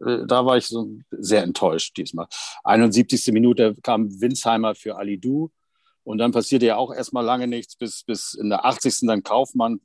äh, 0.06 0.26
da 0.26 0.46
war 0.46 0.58
ich 0.58 0.68
so 0.68 0.90
sehr 1.12 1.44
enttäuscht 1.44 1.96
diesmal. 1.98 2.28
71. 2.64 3.28
Minute 3.34 3.76
kam 3.84 4.10
Winsheimer 4.20 4.76
für 4.76 4.98
Ali 4.98 5.20
Du 5.20 5.52
und 6.04 6.18
dann 6.18 6.32
passierte 6.32 6.66
ja 6.66 6.78
auch 6.78 6.94
erstmal 6.94 7.24
lange 7.24 7.48
nichts, 7.48 7.76
bis, 7.76 8.04
bis 8.04 8.34
in 8.34 8.50
der 8.50 8.66
80. 8.66 9.02
dann 9.04 9.24
Kaufmann 9.24 9.82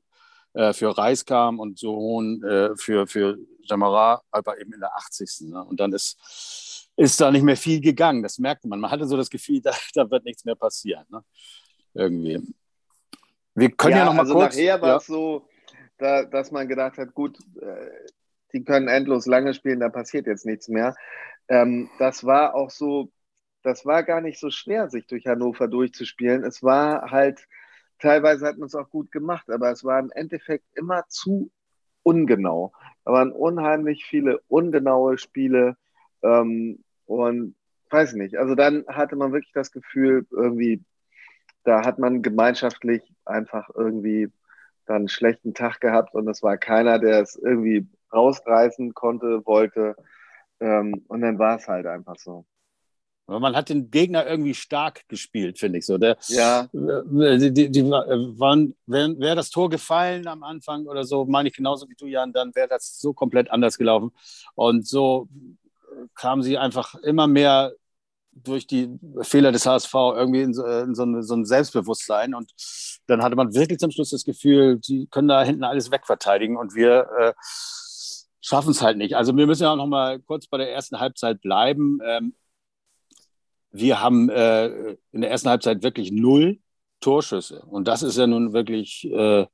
äh, 0.54 0.72
für 0.72 0.96
Reis 0.96 1.24
kam 1.24 1.60
und 1.60 1.78
so 1.78 1.94
Sohn 1.94 2.42
äh, 2.42 2.70
für, 2.76 3.06
für 3.06 3.38
Jamara, 3.62 4.22
aber 4.30 4.58
eben 4.60 4.72
in 4.72 4.80
der 4.80 4.96
80. 4.96 5.48
Ne? 5.50 5.62
Und 5.62 5.80
dann 5.80 5.92
ist 5.92 6.16
ist 6.96 7.20
da 7.20 7.30
nicht 7.30 7.42
mehr 7.42 7.56
viel 7.56 7.80
gegangen. 7.80 8.22
Das 8.22 8.38
merkte 8.38 8.68
man. 8.68 8.80
Man 8.80 8.90
hatte 8.90 9.06
so 9.06 9.16
das 9.16 9.30
Gefühl, 9.30 9.60
da, 9.62 9.72
da 9.94 10.10
wird 10.10 10.24
nichts 10.24 10.44
mehr 10.44 10.56
passieren. 10.56 11.04
Ne? 11.08 11.22
Irgendwie. 11.94 12.42
Wir 13.54 13.70
können 13.70 13.92
ja, 13.92 13.98
ja 13.98 14.04
noch 14.06 14.14
mal 14.14 14.20
also 14.20 14.34
kurz. 14.34 14.56
Nachher 14.56 14.82
war 14.82 14.96
es 14.96 15.06
so, 15.06 15.48
da, 15.98 16.24
dass 16.24 16.50
man 16.50 16.68
gedacht 16.68 16.98
hat, 16.98 17.14
gut, 17.14 17.38
äh, 17.60 17.90
die 18.52 18.64
können 18.64 18.88
endlos 18.88 19.26
lange 19.26 19.54
spielen, 19.54 19.80
da 19.80 19.88
passiert 19.88 20.26
jetzt 20.26 20.46
nichts 20.46 20.68
mehr. 20.68 20.94
Ähm, 21.48 21.90
das 21.98 22.24
war 22.24 22.54
auch 22.54 22.70
so, 22.70 23.10
das 23.62 23.84
war 23.86 24.02
gar 24.02 24.20
nicht 24.20 24.38
so 24.38 24.50
schwer, 24.50 24.88
sich 24.90 25.06
durch 25.06 25.26
Hannover 25.26 25.68
durchzuspielen. 25.68 26.44
Es 26.44 26.62
war 26.62 27.10
halt, 27.10 27.46
teilweise 27.98 28.46
hat 28.46 28.58
man 28.58 28.66
es 28.66 28.74
auch 28.74 28.90
gut 28.90 29.10
gemacht, 29.10 29.50
aber 29.50 29.70
es 29.70 29.84
war 29.84 29.98
im 29.98 30.10
Endeffekt 30.12 30.66
immer 30.74 31.04
zu 31.08 31.50
ungenau. 32.02 32.72
Da 33.04 33.12
waren 33.12 33.32
unheimlich 33.32 34.04
viele 34.04 34.40
ungenaue 34.48 35.18
Spiele. 35.18 35.76
Ähm, 36.22 36.84
und 37.06 37.54
weiß 37.90 38.14
nicht, 38.14 38.36
also 38.36 38.54
dann 38.54 38.84
hatte 38.88 39.16
man 39.16 39.32
wirklich 39.32 39.52
das 39.52 39.72
Gefühl, 39.72 40.26
irgendwie, 40.30 40.82
da 41.64 41.84
hat 41.84 41.98
man 41.98 42.22
gemeinschaftlich 42.22 43.02
einfach 43.24 43.68
irgendwie 43.74 44.30
dann 44.86 44.96
einen 44.96 45.08
schlechten 45.08 45.54
Tag 45.54 45.80
gehabt 45.80 46.14
und 46.14 46.28
es 46.28 46.42
war 46.42 46.56
keiner, 46.58 46.98
der 46.98 47.20
es 47.20 47.36
irgendwie 47.36 47.86
rausreißen 48.12 48.94
konnte, 48.94 49.44
wollte. 49.44 49.96
Ähm, 50.60 51.04
und 51.08 51.20
dann 51.20 51.38
war 51.38 51.56
es 51.56 51.68
halt 51.68 51.86
einfach 51.86 52.16
so. 52.16 52.46
Aber 53.28 53.40
man 53.40 53.56
hat 53.56 53.68
den 53.68 53.90
Gegner 53.90 54.24
irgendwie 54.24 54.54
stark 54.54 55.08
gespielt, 55.08 55.58
finde 55.58 55.80
ich 55.80 55.86
so. 55.86 55.98
Der, 55.98 56.16
ja. 56.28 56.68
Äh, 56.72 57.38
die, 57.38 57.52
die, 57.52 57.70
die 57.70 57.84
waren, 57.90 58.76
wäre 58.86 59.18
wär 59.18 59.34
das 59.34 59.50
Tor 59.50 59.68
gefallen 59.68 60.28
am 60.28 60.44
Anfang 60.44 60.86
oder 60.86 61.02
so, 61.02 61.24
meine 61.24 61.48
ich 61.48 61.56
genauso 61.56 61.88
wie 61.88 61.96
du, 61.96 62.06
Jan, 62.06 62.32
dann 62.32 62.54
wäre 62.54 62.68
das 62.68 63.00
so 63.00 63.12
komplett 63.12 63.50
anders 63.50 63.78
gelaufen. 63.78 64.12
Und 64.54 64.86
so 64.86 65.28
kamen 66.14 66.42
sie 66.42 66.58
einfach 66.58 66.94
immer 66.96 67.26
mehr 67.26 67.72
durch 68.32 68.66
die 68.66 68.98
Fehler 69.22 69.50
des 69.50 69.66
HSV 69.66 69.94
irgendwie 69.94 70.42
in 70.42 70.52
so, 70.52 70.64
in 70.64 70.94
so, 70.94 71.04
ein, 71.04 71.22
so, 71.22 71.34
ein, 71.34 71.44
Selbstbewusstsein. 71.46 72.34
Und 72.34 72.52
dann 73.06 73.22
hatte 73.22 73.36
man 73.36 73.54
wirklich 73.54 73.78
zum 73.78 73.90
Schluss 73.90 74.10
das 74.10 74.24
Gefühl, 74.24 74.78
sie 74.82 75.06
können 75.06 75.28
da 75.28 75.42
hinten 75.42 75.64
alles 75.64 75.90
wegverteidigen 75.90 76.56
und 76.56 76.74
wir 76.74 77.08
äh, 77.18 77.32
schaffen 78.40 78.70
es 78.70 78.82
halt 78.82 78.98
nicht. 78.98 79.16
Also 79.16 79.36
wir 79.36 79.46
müssen 79.46 79.62
ja 79.62 79.72
auch 79.72 79.76
noch 79.76 79.86
mal 79.86 80.20
kurz 80.20 80.46
bei 80.46 80.58
der 80.58 80.72
ersten 80.72 81.00
Halbzeit 81.00 81.40
bleiben. 81.40 81.98
Ähm, 82.04 82.34
wir 83.70 84.00
haben 84.00 84.28
äh, 84.28 84.96
in 85.12 85.22
der 85.22 85.30
ersten 85.30 85.48
Halbzeit 85.48 85.82
wirklich 85.82 86.12
null 86.12 86.58
Torschüsse. 87.00 87.62
Und 87.62 87.88
das 87.88 88.02
ist 88.02 88.16
ja 88.16 88.26
nun 88.26 88.52
wirklich, 88.52 89.04
äh, 89.10 89.46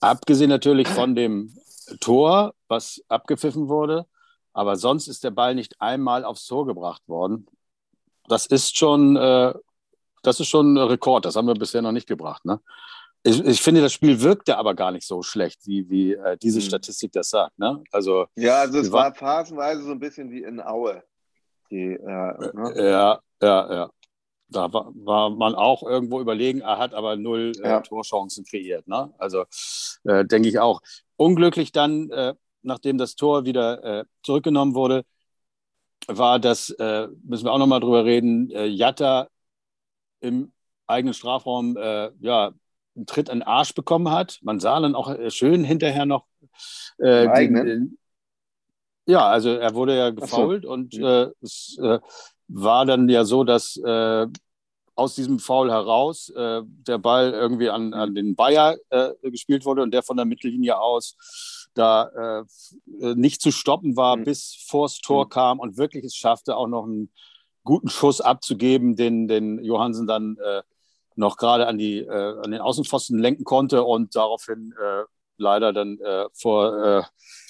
abgesehen 0.00 0.50
natürlich 0.50 0.88
von 0.88 1.14
dem 1.14 1.56
Tor, 2.00 2.54
was 2.68 3.02
abgepfiffen 3.08 3.68
wurde, 3.68 4.06
aber 4.56 4.76
sonst 4.76 5.06
ist 5.06 5.22
der 5.22 5.32
Ball 5.32 5.54
nicht 5.54 5.82
einmal 5.82 6.24
aufs 6.24 6.46
Tor 6.46 6.66
gebracht 6.66 7.02
worden. 7.08 7.46
Das 8.26 8.46
ist 8.46 8.78
schon, 8.78 9.14
äh, 9.14 9.52
das 10.22 10.40
ist 10.40 10.48
schon 10.48 10.72
ein 10.72 10.78
Rekord. 10.78 11.26
Das 11.26 11.36
haben 11.36 11.46
wir 11.46 11.52
bisher 11.52 11.82
noch 11.82 11.92
nicht 11.92 12.08
gebracht. 12.08 12.42
Ne? 12.46 12.58
Ich, 13.22 13.38
ich, 13.44 13.60
finde, 13.60 13.82
das 13.82 13.92
Spiel 13.92 14.22
wirkte 14.22 14.56
aber 14.56 14.74
gar 14.74 14.92
nicht 14.92 15.06
so 15.06 15.22
schlecht, 15.22 15.66
wie, 15.66 15.90
wie 15.90 16.14
äh, 16.14 16.38
diese 16.38 16.60
mhm. 16.60 16.64
Statistik 16.64 17.12
das 17.12 17.28
sagt. 17.28 17.58
Ne? 17.58 17.84
Also, 17.92 18.28
ja, 18.34 18.60
also 18.60 18.78
es 18.78 18.90
war 18.90 19.14
phasenweise 19.14 19.82
so 19.82 19.90
ein 19.90 20.00
bisschen 20.00 20.30
wie 20.30 20.42
in 20.42 20.62
Aue. 20.62 21.02
Die, 21.70 21.92
äh, 21.92 22.06
ne? 22.06 22.72
Ja, 22.76 23.20
ja, 23.42 23.74
ja. 23.74 23.90
Da 24.48 24.72
war, 24.72 24.90
war, 24.94 25.28
man 25.28 25.54
auch 25.54 25.82
irgendwo 25.82 26.18
überlegen, 26.18 26.62
er 26.62 26.78
hat 26.78 26.94
aber 26.94 27.16
null 27.16 27.52
äh, 27.62 27.68
ja. 27.68 27.80
Torchancen 27.82 28.46
kreiert. 28.46 28.88
Ne? 28.88 29.12
Also 29.18 29.44
äh, 30.04 30.24
denke 30.24 30.48
ich 30.48 30.58
auch. 30.60 30.80
Unglücklich 31.16 31.72
dann 31.72 32.10
äh, 32.10 32.34
nachdem 32.66 32.98
das 32.98 33.14
Tor 33.14 33.44
wieder 33.44 33.82
äh, 33.82 34.04
zurückgenommen 34.22 34.74
wurde, 34.74 35.04
war 36.06 36.38
das, 36.38 36.70
äh, 36.70 37.08
müssen 37.24 37.44
wir 37.44 37.52
auch 37.52 37.58
nochmal 37.58 37.80
drüber 37.80 38.04
reden, 38.04 38.50
äh, 38.50 38.66
Jatta 38.66 39.28
im 40.20 40.52
eigenen 40.86 41.14
Strafraum 41.14 41.76
äh, 41.76 42.10
ja, 42.20 42.52
einen 42.94 43.06
Tritt 43.06 43.30
an 43.30 43.40
den 43.40 43.46
Arsch 43.46 43.74
bekommen 43.74 44.10
hat. 44.10 44.38
Man 44.42 44.60
sah 44.60 44.78
dann 44.80 44.94
auch 44.94 45.10
äh, 45.10 45.30
schön 45.30 45.64
hinterher 45.64 46.06
noch. 46.06 46.26
Äh, 46.98 47.26
eigenen? 47.28 47.98
ja, 49.06 49.26
also 49.26 49.50
er 49.50 49.74
wurde 49.74 49.96
ja 49.96 50.10
gefault 50.10 50.64
so. 50.64 50.70
und 50.70 50.94
äh, 50.94 51.30
es 51.42 51.76
war 52.48 52.86
dann 52.86 53.08
ja 53.08 53.24
so, 53.24 53.44
dass 53.44 53.78
aus 54.96 55.14
diesem 55.14 55.38
Foul 55.38 55.70
heraus 55.70 56.30
äh, 56.30 56.62
der 56.64 56.98
Ball 56.98 57.32
irgendwie 57.32 57.68
an, 57.68 57.92
an 57.92 58.14
den 58.14 58.34
Bayer 58.34 58.76
äh, 58.88 59.12
gespielt 59.22 59.64
wurde 59.64 59.82
und 59.82 59.92
der 59.92 60.02
von 60.02 60.16
der 60.16 60.26
Mittellinie 60.26 60.78
aus 60.80 61.16
da 61.76 62.44
äh, 63.00 63.14
nicht 63.14 63.42
zu 63.42 63.50
stoppen 63.50 63.96
war, 63.96 64.16
mhm. 64.16 64.24
bis 64.24 64.64
vors 64.66 64.98
Tor 65.00 65.26
mhm. 65.26 65.30
kam 65.30 65.60
und 65.60 65.76
wirklich 65.76 66.04
es 66.04 66.16
schaffte, 66.16 66.56
auch 66.56 66.68
noch 66.68 66.84
einen 66.84 67.10
guten 67.64 67.88
Schuss 67.88 68.20
abzugeben, 68.20 68.96
den, 68.96 69.28
den 69.28 69.62
Johansen 69.62 70.06
dann 70.06 70.36
äh, 70.42 70.62
noch 71.16 71.36
gerade 71.36 71.66
an, 71.66 71.78
die, 71.78 71.98
äh, 71.98 72.40
an 72.42 72.50
den 72.50 72.60
Außenpfosten 72.60 73.18
lenken 73.18 73.44
konnte 73.44 73.82
und 73.82 74.14
daraufhin 74.16 74.72
äh, 74.80 75.04
leider 75.38 75.72
dann 75.72 75.98
äh, 76.00 76.26
vor, 76.32 77.04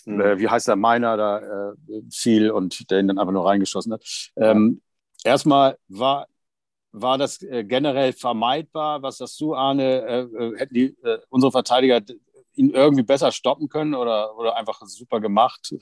mhm. 0.07 0.39
wie 0.39 0.49
heißt 0.49 0.67
der, 0.67 0.77
Meiner 0.77 1.17
da 1.17 1.73
fiel 2.11 2.51
und 2.51 2.91
der 2.91 2.99
ihn 2.99 3.09
dann 3.09 3.19
einfach 3.19 3.33
nur 3.33 3.47
reingeschossen 3.47 3.93
hat. 3.93 4.31
Ähm, 4.37 4.83
erstmal 5.23 5.79
war 5.89 6.27
war 6.99 7.19
das 7.19 7.41
generell 7.41 8.15
vermeidbar? 8.15 9.03
Was 9.03 9.19
sagst 9.19 9.39
du, 9.39 9.55
Arne? 9.55 10.31
Hätten 10.57 10.73
die, 10.73 10.97
unsere 11.29 11.53
Verteidiger 11.53 12.01
ihn 12.57 12.71
irgendwie 12.71 13.03
besser 13.03 13.33
stoppen 13.33 13.69
können 13.69 13.95
oder, 13.95 14.37
oder 14.37 14.57
einfach 14.57 14.81
super 14.87 15.21
gemacht 15.21 15.75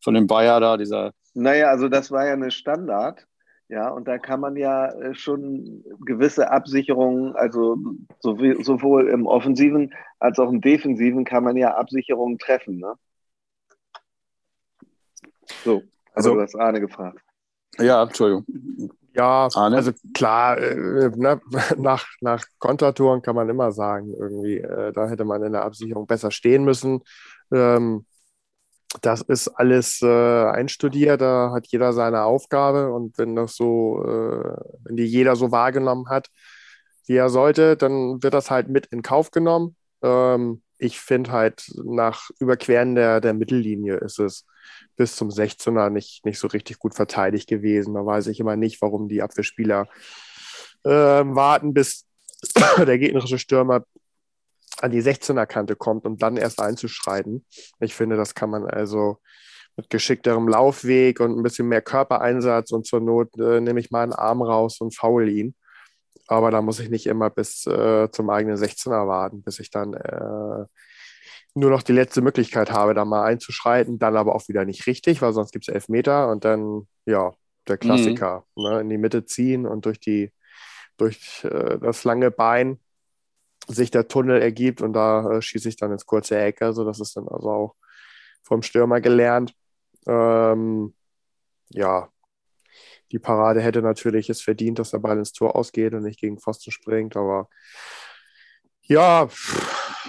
von 0.00 0.14
dem 0.14 0.26
Bayer 0.26 0.60
da, 0.60 0.76
dieser. 0.76 1.12
Naja, 1.34 1.68
also 1.68 1.88
das 1.88 2.10
war 2.10 2.26
ja 2.26 2.34
eine 2.34 2.50
Standard. 2.50 3.26
Ja, 3.68 3.88
und 3.88 4.06
da 4.06 4.18
kann 4.18 4.38
man 4.40 4.54
ja 4.56 4.92
schon 5.14 5.82
gewisse 6.04 6.50
Absicherungen, 6.50 7.34
also 7.34 7.78
sowohl 8.20 9.08
im 9.08 9.26
Offensiven 9.26 9.94
als 10.18 10.38
auch 10.38 10.50
im 10.50 10.60
Defensiven 10.60 11.24
kann 11.24 11.42
man 11.42 11.56
ja 11.56 11.74
Absicherungen 11.74 12.38
treffen. 12.38 12.78
Ne? 12.78 12.92
So, 15.64 15.82
also 16.12 16.34
du 16.34 16.42
hast 16.42 16.54
Arne 16.54 16.80
gefragt. 16.80 17.20
Ja, 17.78 18.02
Entschuldigung. 18.02 18.44
Ja, 19.14 19.48
Arne? 19.54 19.76
also 19.76 19.92
klar, 20.14 20.58
äh, 20.58 21.10
ne, 21.16 21.40
nach, 21.78 22.06
nach 22.20 22.44
Kontertouren 22.58 23.22
kann 23.22 23.34
man 23.36 23.48
immer 23.48 23.72
sagen, 23.72 24.14
irgendwie, 24.14 24.58
äh, 24.58 24.92
da 24.92 25.08
hätte 25.08 25.24
man 25.24 25.42
in 25.42 25.52
der 25.52 25.64
Absicherung 25.64 26.06
besser 26.06 26.30
stehen 26.30 26.64
müssen. 26.64 27.00
Ähm, 27.52 28.06
das 29.00 29.22
ist 29.22 29.48
alles 29.48 30.02
äh, 30.02 30.44
einstudiert, 30.46 31.20
da 31.22 31.52
hat 31.54 31.66
jeder 31.68 31.92
seine 31.92 32.24
Aufgabe 32.24 32.92
und 32.92 33.16
wenn 33.18 33.34
das 33.36 33.56
so, 33.56 34.02
äh, 34.04 34.56
wenn 34.84 34.96
die 34.96 35.04
jeder 35.04 35.34
so 35.36 35.50
wahrgenommen 35.50 36.08
hat, 36.08 36.28
wie 37.06 37.16
er 37.16 37.30
sollte, 37.30 37.76
dann 37.76 38.22
wird 38.22 38.34
das 38.34 38.50
halt 38.50 38.68
mit 38.68 38.86
in 38.86 39.02
Kauf 39.02 39.30
genommen. 39.30 39.76
Ähm, 40.02 40.62
ich 40.82 40.98
finde 40.98 41.30
halt, 41.30 41.70
nach 41.84 42.28
Überqueren 42.40 42.96
der, 42.96 43.20
der 43.20 43.34
Mittellinie 43.34 43.98
ist 43.98 44.18
es 44.18 44.46
bis 44.96 45.14
zum 45.14 45.28
16er 45.28 45.90
nicht, 45.90 46.24
nicht 46.26 46.40
so 46.40 46.48
richtig 46.48 46.80
gut 46.80 46.94
verteidigt 46.94 47.48
gewesen. 47.48 47.94
Da 47.94 48.04
weiß 48.04 48.26
ich 48.26 48.40
immer 48.40 48.56
nicht, 48.56 48.82
warum 48.82 49.08
die 49.08 49.22
Abwehrspieler 49.22 49.86
äh, 50.84 50.90
warten, 50.90 51.72
bis 51.72 52.06
der 52.78 52.98
gegnerische 52.98 53.38
Stürmer 53.38 53.84
an 54.80 54.90
die 54.90 55.02
16er-Kante 55.02 55.76
kommt, 55.76 56.04
um 56.04 56.18
dann 56.18 56.36
erst 56.36 56.60
einzuschreiten. 56.60 57.46
Ich 57.78 57.94
finde, 57.94 58.16
das 58.16 58.34
kann 58.34 58.50
man 58.50 58.66
also 58.66 59.18
mit 59.76 59.88
geschickterem 59.88 60.48
Laufweg 60.48 61.20
und 61.20 61.38
ein 61.38 61.44
bisschen 61.44 61.68
mehr 61.68 61.82
Körpereinsatz 61.82 62.72
und 62.72 62.86
zur 62.86 63.00
Not 63.00 63.38
äh, 63.38 63.60
nehme 63.60 63.78
ich 63.78 63.92
mal 63.92 64.02
einen 64.02 64.12
Arm 64.12 64.42
raus 64.42 64.80
und 64.80 64.96
faul 64.96 65.28
ihn. 65.28 65.54
Aber 66.28 66.50
da 66.50 66.62
muss 66.62 66.80
ich 66.80 66.88
nicht 66.88 67.06
immer 67.06 67.30
bis 67.30 67.66
äh, 67.66 68.10
zum 68.10 68.30
eigenen 68.30 68.56
16er 68.56 69.06
warten, 69.06 69.42
bis 69.42 69.58
ich 69.58 69.70
dann 69.70 69.94
äh, 69.94 70.66
nur 71.54 71.70
noch 71.70 71.82
die 71.82 71.92
letzte 71.92 72.22
Möglichkeit 72.22 72.70
habe, 72.70 72.94
da 72.94 73.04
mal 73.04 73.24
einzuschreiten, 73.24 73.98
dann 73.98 74.16
aber 74.16 74.34
auch 74.34 74.48
wieder 74.48 74.64
nicht 74.64 74.86
richtig, 74.86 75.20
weil 75.20 75.32
sonst 75.32 75.52
gibt 75.52 75.68
es 75.68 75.74
elf 75.74 75.88
Meter 75.88 76.30
und 76.30 76.44
dann, 76.44 76.86
ja, 77.04 77.32
der 77.68 77.78
Klassiker, 77.78 78.44
mhm. 78.56 78.62
ne, 78.62 78.80
in 78.80 78.88
die 78.88 78.98
Mitte 78.98 79.24
ziehen 79.24 79.66
und 79.66 79.84
durch 79.84 80.00
die, 80.00 80.32
durch 80.96 81.44
äh, 81.44 81.78
das 81.78 82.04
lange 82.04 82.30
Bein 82.30 82.78
sich 83.68 83.90
der 83.90 84.08
Tunnel 84.08 84.40
ergibt 84.40 84.80
und 84.82 84.92
da 84.92 85.30
äh, 85.30 85.42
schieße 85.42 85.68
ich 85.68 85.76
dann 85.76 85.92
ins 85.92 86.06
kurze 86.06 86.38
Eck. 86.38 86.62
Also 86.62 86.84
das 86.84 87.00
ist 87.00 87.16
dann 87.16 87.28
also 87.28 87.50
auch 87.50 87.74
vom 88.42 88.62
Stürmer 88.62 89.00
gelernt. 89.00 89.54
Ähm, 90.06 90.94
ja, 91.70 92.08
die 93.12 93.18
Parade 93.18 93.60
hätte 93.60 93.82
natürlich 93.82 94.30
es 94.30 94.40
verdient, 94.40 94.78
dass 94.78 94.90
der 94.90 94.98
Ball 94.98 95.18
ins 95.18 95.32
Tor 95.32 95.54
ausgeht 95.54 95.92
und 95.92 96.02
nicht 96.02 96.18
gegen 96.18 96.38
Pfosten 96.38 96.72
springt, 96.72 97.14
aber 97.14 97.48
ja, 98.84 99.28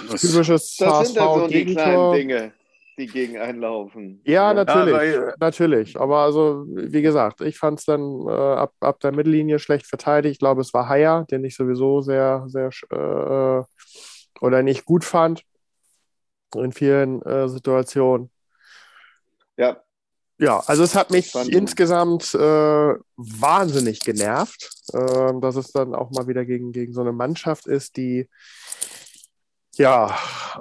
das, 0.10 0.22
typisches 0.22 0.78
das 0.78 0.90
HSV 0.90 1.08
sind 1.08 1.18
dann 1.18 1.40
so 1.40 1.48
die 1.48 1.66
kleinen 1.66 2.14
Dinge, 2.14 2.54
die 2.98 3.08
gegen 3.08 3.38
einlaufen. 3.38 4.22
Ja, 4.26 4.54
natürlich, 4.54 5.14
ja, 5.14 5.34
natürlich. 5.40 6.00
Aber 6.00 6.20
also, 6.20 6.66
wie 6.68 7.02
gesagt, 7.02 7.42
ich 7.42 7.58
fand 7.58 7.80
es 7.80 7.86
dann 7.86 8.26
äh, 8.28 8.32
ab, 8.32 8.74
ab 8.80 9.00
der 9.02 9.12
Mittellinie 9.12 9.60
schlecht 9.60 9.86
verteidigt. 9.86 10.34
Ich 10.34 10.40
glaube, 10.40 10.62
es 10.62 10.74
war 10.74 10.88
Haier, 10.90 11.26
den 11.30 11.44
ich 11.44 11.56
sowieso 11.56 12.02
sehr, 12.02 12.46
sehr 12.48 12.70
äh, 12.90 13.64
oder 14.42 14.64
nicht 14.64 14.86
gut 14.86 15.04
fand 15.04 15.44
in 16.56 16.72
vielen 16.72 17.22
äh, 17.24 17.48
Situationen. 17.50 18.32
Ja, 19.58 19.84
ja, 20.40 20.60
also 20.66 20.84
es 20.84 20.96
hat 20.96 21.12
mich 21.12 21.34
insgesamt 21.36 22.34
äh, 22.34 22.94
wahnsinnig 23.16 24.00
genervt, 24.00 24.70
äh, 24.94 25.34
dass 25.40 25.56
es 25.56 25.72
dann 25.72 25.94
auch 25.94 26.12
mal 26.12 26.28
wieder 26.28 26.44
gegen, 26.46 26.72
gegen 26.72 26.94
so 26.94 27.02
eine 27.02 27.12
Mannschaft 27.12 27.68
ist, 27.68 27.98
die, 27.98 28.28
ja, 29.76 30.18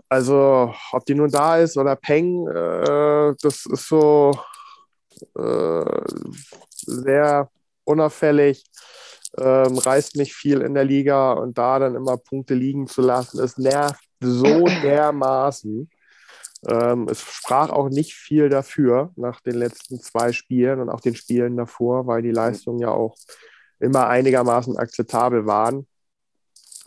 also 0.08 0.74
ob 0.92 1.06
die 1.06 1.14
nun 1.14 1.30
da 1.30 1.58
ist 1.58 1.76
oder 1.76 1.96
Peng, 1.96 2.46
äh, 2.48 3.35
das 3.40 3.66
ist 3.66 3.88
so 3.88 4.32
äh, 5.37 6.02
sehr 6.74 7.50
unauffällig, 7.85 8.64
ähm, 9.38 9.78
reißt 9.78 10.16
nicht 10.16 10.35
viel 10.35 10.61
in 10.61 10.74
der 10.74 10.85
Liga 10.85 11.32
und 11.32 11.56
da 11.56 11.78
dann 11.78 11.94
immer 11.94 12.18
Punkte 12.18 12.54
liegen 12.54 12.87
zu 12.87 13.00
lassen, 13.00 13.40
es 13.40 13.56
nervt 13.56 14.04
so 14.20 14.66
dermaßen. 14.82 15.90
Ähm, 16.68 17.09
es 17.09 17.20
sprach 17.20 17.70
auch 17.70 17.88
nicht 17.88 18.14
viel 18.14 18.48
dafür 18.48 19.12
nach 19.16 19.40
den 19.40 19.55
letzten 19.55 20.01
zwei 20.01 20.33
Spielen 20.33 20.81
und 20.81 20.90
auch 20.90 21.01
den 21.01 21.16
Spielen 21.16 21.57
davor, 21.57 22.07
weil 22.07 22.22
die 22.22 22.31
Leistungen 22.31 22.79
ja 22.79 22.90
auch 22.90 23.16
immer 23.81 24.07
einigermaßen 24.07 24.77
akzeptabel 24.77 25.46
waren. 25.46 25.87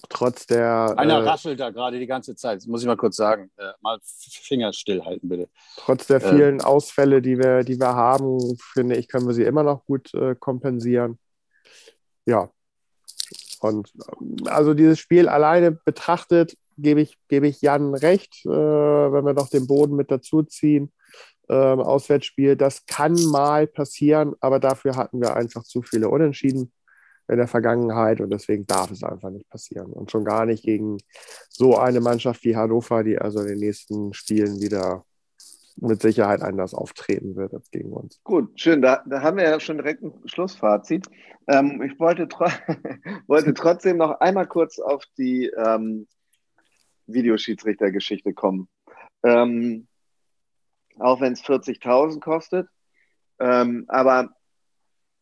Trotz 0.09 0.45
der. 0.45 0.93
Einer 0.97 1.15
äh, 1.15 1.27
raschelt 1.27 1.59
da 1.59 1.71
gerade 1.71 1.99
die 1.99 2.07
ganze 2.07 2.35
Zeit, 2.35 2.57
das 2.57 2.67
muss 2.67 2.81
ich 2.81 2.88
mal 2.88 2.95
kurz 2.95 3.15
sagen. 3.17 3.51
Äh, 3.57 3.71
mal 3.81 3.99
Finger 4.03 4.71
stillhalten, 4.71 5.27
bitte. 5.27 5.49
Trotz 5.77 6.07
der 6.07 6.23
äh. 6.23 6.29
vielen 6.29 6.61
Ausfälle, 6.61 7.21
die 7.21 7.38
wir, 7.38 7.63
die 7.63 7.79
wir 7.79 7.95
haben, 7.95 8.57
finde 8.57 8.95
ich, 8.95 9.07
können 9.07 9.27
wir 9.27 9.33
sie 9.33 9.43
immer 9.43 9.63
noch 9.63 9.85
gut 9.85 10.13
äh, 10.13 10.35
kompensieren. 10.35 11.19
Ja. 12.25 12.49
Und 13.59 13.91
also 14.45 14.73
dieses 14.73 14.99
Spiel 14.99 15.27
alleine 15.27 15.71
betrachtet 15.71 16.55
gebe 16.77 17.01
ich, 17.01 17.17
gebe 17.27 17.47
ich 17.47 17.61
Jan 17.61 17.93
recht, 17.93 18.45
äh, 18.45 18.49
wenn 18.49 19.25
wir 19.25 19.33
noch 19.33 19.49
den 19.49 19.67
Boden 19.67 19.95
mit 19.95 20.11
dazu 20.11 20.43
ziehen. 20.43 20.91
Ähm, 21.47 21.79
Auswärtsspiel, 21.79 22.55
das 22.55 22.85
kann 22.85 23.13
mal 23.25 23.67
passieren, 23.67 24.33
aber 24.39 24.59
dafür 24.59 24.95
hatten 24.95 25.21
wir 25.21 25.35
einfach 25.35 25.63
zu 25.63 25.81
viele 25.81 26.09
Unentschieden 26.09 26.71
in 27.27 27.38
der 27.38 27.47
Vergangenheit 27.47 28.21
und 28.21 28.31
deswegen 28.31 28.65
darf 28.65 28.91
es 28.91 29.03
einfach 29.03 29.29
nicht 29.29 29.49
passieren. 29.49 29.91
Und 29.91 30.11
schon 30.11 30.25
gar 30.25 30.45
nicht 30.45 30.63
gegen 30.63 30.97
so 31.49 31.77
eine 31.77 32.01
Mannschaft 32.01 32.43
wie 32.43 32.55
Hannover, 32.55 33.03
die 33.03 33.17
also 33.17 33.39
in 33.41 33.47
den 33.47 33.59
nächsten 33.59 34.13
Spielen 34.13 34.59
wieder 34.61 35.05
mit 35.77 36.01
Sicherheit 36.01 36.41
anders 36.41 36.73
auftreten 36.73 37.35
wird 37.35 37.53
als 37.53 37.69
gegen 37.69 37.91
uns. 37.91 38.19
Gut, 38.23 38.59
schön. 38.59 38.81
Da, 38.81 39.03
da 39.05 39.21
haben 39.21 39.38
wir 39.38 39.43
ja 39.43 39.59
schon 39.59 39.77
direkt 39.77 40.03
ein 40.03 40.13
Schlussfazit. 40.25 41.07
Ähm, 41.47 41.81
ich 41.81 41.99
wollte, 41.99 42.27
tro 42.27 42.45
wollte 43.27 43.53
trotzdem 43.53 43.97
noch 43.97 44.19
einmal 44.19 44.47
kurz 44.47 44.79
auf 44.79 45.03
die 45.17 45.47
ähm, 45.47 46.07
Videoschiedsrichtergeschichte 47.07 48.33
kommen. 48.33 48.67
Ähm, 49.23 49.87
auch 50.99 51.21
wenn 51.21 51.33
es 51.33 51.43
40.000 51.43 52.19
kostet. 52.19 52.67
Ähm, 53.39 53.85
aber 53.87 54.29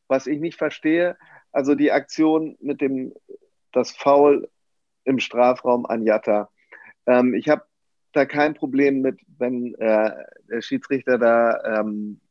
was 0.07 0.27
ich 0.27 0.39
nicht 0.39 0.57
verstehe, 0.57 1.17
also 1.51 1.75
die 1.75 1.91
Aktion 1.91 2.57
mit 2.59 2.81
dem, 2.81 3.13
das 3.71 3.91
Foul 3.91 4.49
im 5.03 5.19
Strafraum 5.19 5.85
an 5.85 6.03
Jatta. 6.03 6.49
Ähm, 7.05 7.33
ich 7.33 7.49
habe 7.49 7.63
da 8.11 8.25
kein 8.25 8.53
Problem 8.53 9.01
mit, 9.01 9.19
wenn 9.37 9.73
äh, 9.75 10.11
der 10.49 10.61
Schiedsrichter 10.61 11.17
da 11.17 11.79
ähm, 11.79 12.21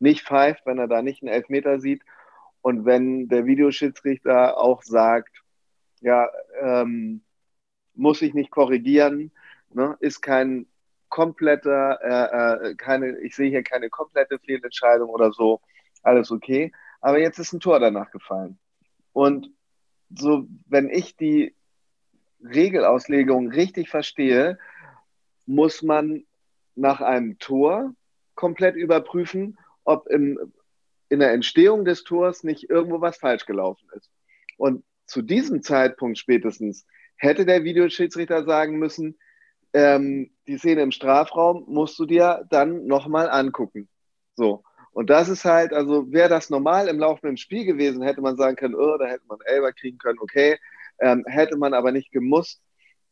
nicht 0.00 0.26
pfeift, 0.26 0.66
wenn 0.66 0.78
er 0.78 0.88
da 0.88 1.02
nicht 1.02 1.22
einen 1.22 1.32
Elfmeter 1.32 1.80
sieht 1.80 2.02
und 2.62 2.84
wenn 2.84 3.28
der 3.28 3.46
Videoschiedsrichter 3.46 4.58
auch 4.58 4.82
sagt, 4.82 5.42
ja, 6.00 6.28
ähm, 6.60 7.22
muss 7.98 8.22
ich 8.22 8.34
nicht 8.34 8.50
korrigieren, 8.50 9.30
ne? 9.70 9.96
ist 10.00 10.20
kein 10.20 10.66
kompletter, 11.08 11.98
äh, 12.02 12.70
äh, 12.70 12.74
keine, 12.76 13.18
ich 13.20 13.34
sehe 13.34 13.50
hier 13.50 13.62
keine 13.62 13.90
komplette 13.90 14.38
Fehlentscheidung 14.38 15.08
oder 15.08 15.32
so, 15.32 15.60
alles 16.02 16.30
okay. 16.30 16.72
Aber 17.00 17.18
jetzt 17.18 17.38
ist 17.38 17.52
ein 17.52 17.60
Tor 17.60 17.80
danach 17.80 18.10
gefallen. 18.10 18.58
Und 19.12 19.50
so, 20.10 20.46
wenn 20.66 20.88
ich 20.88 21.16
die 21.16 21.54
Regelauslegung 22.42 23.50
richtig 23.50 23.88
verstehe, 23.88 24.58
muss 25.46 25.82
man 25.82 26.24
nach 26.74 27.00
einem 27.00 27.38
Tor 27.38 27.94
komplett 28.34 28.76
überprüfen, 28.76 29.58
ob 29.84 30.06
im, 30.08 30.52
in 31.08 31.20
der 31.20 31.32
Entstehung 31.32 31.84
des 31.84 32.04
Tors 32.04 32.44
nicht 32.44 32.70
irgendwo 32.70 33.00
was 33.00 33.18
falsch 33.18 33.46
gelaufen 33.46 33.88
ist. 33.94 34.10
Und 34.56 34.84
zu 35.06 35.22
diesem 35.22 35.62
Zeitpunkt 35.62 36.18
spätestens 36.18 36.86
hätte 37.18 37.44
der 37.44 37.64
Videoschiedsrichter 37.64 38.44
sagen 38.44 38.78
müssen, 38.78 39.18
ähm, 39.74 40.30
die 40.46 40.56
Szene 40.56 40.82
im 40.82 40.92
Strafraum 40.92 41.64
musst 41.66 41.98
du 41.98 42.06
dir 42.06 42.46
dann 42.48 42.86
nochmal 42.86 43.28
angucken. 43.28 43.88
So. 44.34 44.62
Und 44.92 45.10
das 45.10 45.28
ist 45.28 45.44
halt, 45.44 45.72
also 45.72 46.10
wäre 46.10 46.28
das 46.28 46.50
normal 46.50 46.88
im 46.88 46.98
laufenden 46.98 47.36
Spiel 47.36 47.64
gewesen, 47.64 48.02
hätte 48.02 48.20
man 48.20 48.36
sagen 48.36 48.56
können, 48.56 48.74
oh, 48.74 48.96
da 48.96 49.06
hätte 49.06 49.26
man 49.28 49.38
Elber 49.44 49.72
kriegen 49.72 49.98
können, 49.98 50.18
okay. 50.18 50.58
Ähm, 51.00 51.24
hätte 51.28 51.56
man 51.56 51.74
aber 51.74 51.92
nicht 51.92 52.10
gemusst, 52.10 52.60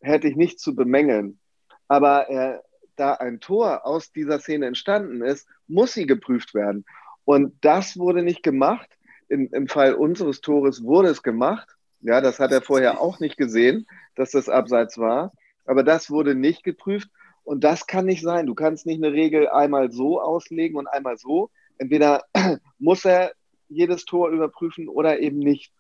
hätte 0.01 0.27
ich 0.27 0.37
nicht 0.37 0.59
zu 0.59 0.75
bemängeln. 0.75 1.39
Aber 1.87 2.29
äh, 2.29 2.59
da 2.97 3.15
ein 3.15 3.41
Tor 3.41 3.87
aus 3.87 4.11
dieser 4.11 4.41
Szene 4.41 4.67
entstanden 4.67 5.23
ist, 5.23 5.47
muss 5.69 5.93
sie 5.93 6.07
geprüft 6.07 6.55
werden. 6.55 6.85
Und 7.25 7.55
das 7.61 7.97
wurde 7.99 8.23
nicht 8.23 8.43
gemacht. 8.43 8.89
In, 9.29 9.49
Im 9.49 9.69
Fall 9.69 9.95
unseres 9.95 10.41
Tores 10.41 10.83
wurde 10.83 11.09
es 11.09 11.23
gemacht. 11.23 11.76
Ja, 12.01 12.21
das 12.21 12.39
hat 12.39 12.53
er 12.53 12.63
vorher 12.63 13.01
auch 13.01 13.21
nicht 13.21 13.37
gesehen, 13.37 13.87
dass 14.15 14.31
das 14.31 14.49
abseits 14.49 14.99
war. 14.99 15.33
Aber 15.65 15.83
das 15.83 16.11
wurde 16.11 16.35
nicht 16.35 16.63
geprüft. 16.63 17.09
Und 17.45 17.63
das 17.63 17.87
kann 17.87 18.07
nicht 18.07 18.23
sein. 18.23 18.47
Du 18.47 18.55
kannst 18.55 18.87
nicht 18.87 19.03
eine 19.03 19.13
Regel 19.13 19.49
einmal 19.49 19.91
so 19.93 20.21
auslegen 20.21 20.77
und 20.77 20.87
einmal 20.87 21.17
so. 21.17 21.51
Entweder 21.79 22.25
muss 22.79 23.05
er 23.05 23.33
jedes 23.69 24.05
Tor 24.05 24.31
überprüfen 24.31 24.89
oder 24.89 25.21
eben 25.21 25.39
nicht. 25.39 25.73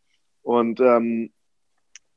Und 0.43 0.81
ähm, 0.81 1.33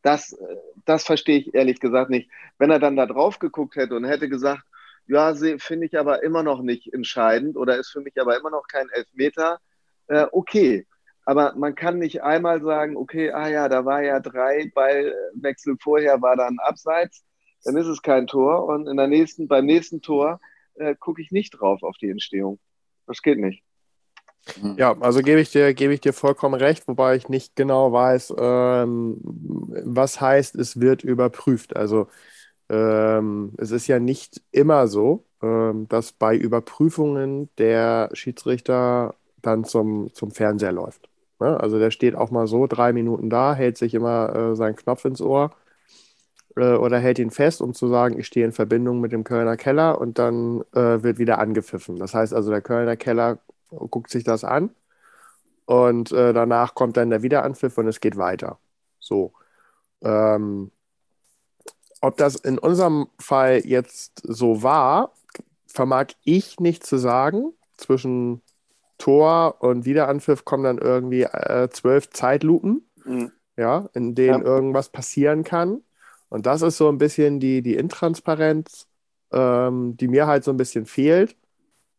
das, 0.02 0.38
das 0.86 1.04
verstehe 1.04 1.40
ich 1.40 1.54
ehrlich 1.54 1.80
gesagt 1.80 2.10
nicht. 2.10 2.30
Wenn 2.58 2.72
er 2.72 2.80
dann 2.80 2.96
da 2.96 3.06
drauf 3.06 3.40
geguckt 3.40 3.76
hätte 3.76 3.96
und 3.96 4.06
hätte 4.06 4.30
gesagt, 4.30 4.64
ja, 5.08 5.34
finde 5.34 5.88
ich 5.88 5.98
aber 5.98 6.22
immer 6.24 6.44
noch 6.44 6.62
nicht 6.62 6.94
entscheidend 6.94 7.58
oder 7.58 7.78
ist 7.78 7.90
für 7.90 8.02
mich 8.02 8.20
aber 8.22 8.38
immer 8.38 8.52
noch 8.52 8.68
kein 8.68 8.90
Elfmeter, 8.90 9.60
äh, 10.08 10.28
okay. 10.32 10.86
Aber 11.30 11.54
man 11.56 11.76
kann 11.76 12.00
nicht 12.00 12.24
einmal 12.24 12.60
sagen, 12.60 12.98
okay, 12.98 13.30
ah 13.30 13.48
ja, 13.48 13.70
da 13.70 13.86
war 13.86 14.02
ja 14.02 14.20
drei 14.20 14.72
Ballwechsel 14.74 15.76
vorher, 15.80 16.24
war 16.24 16.36
dann 16.36 16.58
abseits, 16.58 17.24
dann 17.64 17.78
ist 17.78 17.86
es 17.86 18.02
kein 18.02 18.26
Tor 18.26 18.66
und 18.66 18.88
in 18.88 18.98
der 18.98 19.06
nächsten, 19.06 19.48
beim 19.48 19.68
nächsten 19.68 20.02
Tor 20.02 20.40
äh, 20.74 20.96
gucke 20.96 21.22
ich 21.22 21.30
nicht 21.30 21.52
drauf 21.52 21.84
auf 21.84 21.98
die 21.98 22.10
Entstehung. 22.10 22.58
Das 23.06 23.22
geht 23.22 23.38
nicht. 23.38 23.64
Ja, 24.76 24.98
also 25.02 25.22
gebe 25.22 25.40
ich 25.40 25.52
dir, 25.52 25.76
gebe 25.76 25.94
ich 25.94 26.02
dir 26.02 26.14
vollkommen 26.14 26.56
recht, 26.56 26.88
wobei 26.88 27.16
ich 27.16 27.30
nicht 27.30 27.56
genau 27.56 27.94
weiß, 27.94 28.34
ähm, 28.40 29.18
was 29.22 30.20
heißt, 30.20 30.56
es 30.56 30.80
wird 30.80 31.04
überprüft. 31.04 31.76
Also 31.76 32.08
ähm, 32.70 33.54
es 33.60 33.70
ist 33.70 33.86
ja 33.86 34.00
nicht 34.00 34.42
immer 34.52 34.88
so, 34.88 35.26
ähm, 35.44 35.88
dass 35.90 36.12
bei 36.12 36.36
Überprüfungen 36.36 37.52
der 37.60 38.10
Schiedsrichter 38.14 39.14
dann 39.44 39.64
zum, 39.64 40.12
zum 40.16 40.32
Fernseher 40.32 40.72
läuft. 40.72 41.08
Ne? 41.40 41.60
Also 41.60 41.80
der 41.80 41.92
steht 41.92 42.16
auch 42.16 42.32
mal 42.32 42.48
so 42.48 42.68
drei 42.68 42.94
Minuten 42.94 43.30
da, 43.30 43.56
hält 43.56 43.78
sich 43.78 43.94
immer 43.94 44.36
äh, 44.36 44.56
seinen 44.56 44.76
Knopf 44.76 45.06
ins 45.06 45.22
Ohr 45.22 45.52
äh, 46.56 46.74
oder 46.74 47.00
hält 47.00 47.20
ihn 47.20 47.32
fest, 47.32 47.62
um 47.62 47.74
zu 47.74 47.88
sagen, 47.88 48.20
ich 48.20 48.28
stehe 48.28 48.46
in 48.46 48.52
Verbindung 48.52 49.00
mit 49.02 49.12
dem 49.12 49.24
Kölner 49.24 49.58
Keller 49.58 50.00
und 50.00 50.20
dann 50.20 50.62
äh, 50.74 51.04
wird 51.04 51.18
wieder 51.20 51.40
angepfiffen. 51.40 51.98
Das 51.98 52.14
heißt 52.14 52.34
also, 52.34 52.52
der 52.52 52.62
Kölner 52.62 52.98
Keller 52.98 53.40
guckt 53.70 54.12
sich 54.12 54.24
das 54.24 54.44
an 54.44 54.72
und 55.66 56.12
äh, 56.12 56.34
danach 56.34 56.76
kommt 56.76 56.98
dann 56.98 57.10
der 57.12 57.22
Wiederanpfiff 57.22 57.78
und 57.78 57.88
es 57.88 58.00
geht 58.02 58.18
weiter. 58.18 58.60
So. 59.00 59.34
Ähm, 60.02 60.72
ob 62.02 62.18
das 62.18 62.36
in 62.36 62.58
unserem 62.58 63.08
Fall 63.20 63.62
jetzt 63.66 64.22
so 64.24 64.64
war, 64.64 65.14
vermag 65.68 66.08
ich 66.24 66.60
nicht 66.60 66.86
zu 66.86 66.98
sagen. 66.98 67.54
Zwischen 67.78 68.42
Tor 69.00 69.64
und 69.64 69.86
Wiederanpfiff 69.86 70.46
kommen 70.46 70.64
dann 70.64 70.78
irgendwie 70.78 71.24
äh, 71.24 71.70
zwölf 71.72 72.12
Zeitlupen, 72.12 72.88
mhm. 73.04 73.32
ja, 73.58 73.90
in 73.94 74.14
denen 74.14 74.44
ja. 74.44 74.46
irgendwas 74.46 74.90
passieren 74.90 75.44
kann. 75.44 75.82
Und 76.30 76.46
das 76.46 76.62
ist 76.62 76.78
so 76.78 76.90
ein 76.90 77.00
bisschen 77.00 77.40
die, 77.40 77.64
die 77.64 77.76
Intransparenz, 77.76 78.88
ähm, 79.32 79.98
die 79.98 80.08
mir 80.08 80.28
halt 80.28 80.44
so 80.44 80.52
ein 80.52 80.58
bisschen 80.58 80.86
fehlt. 80.86 81.36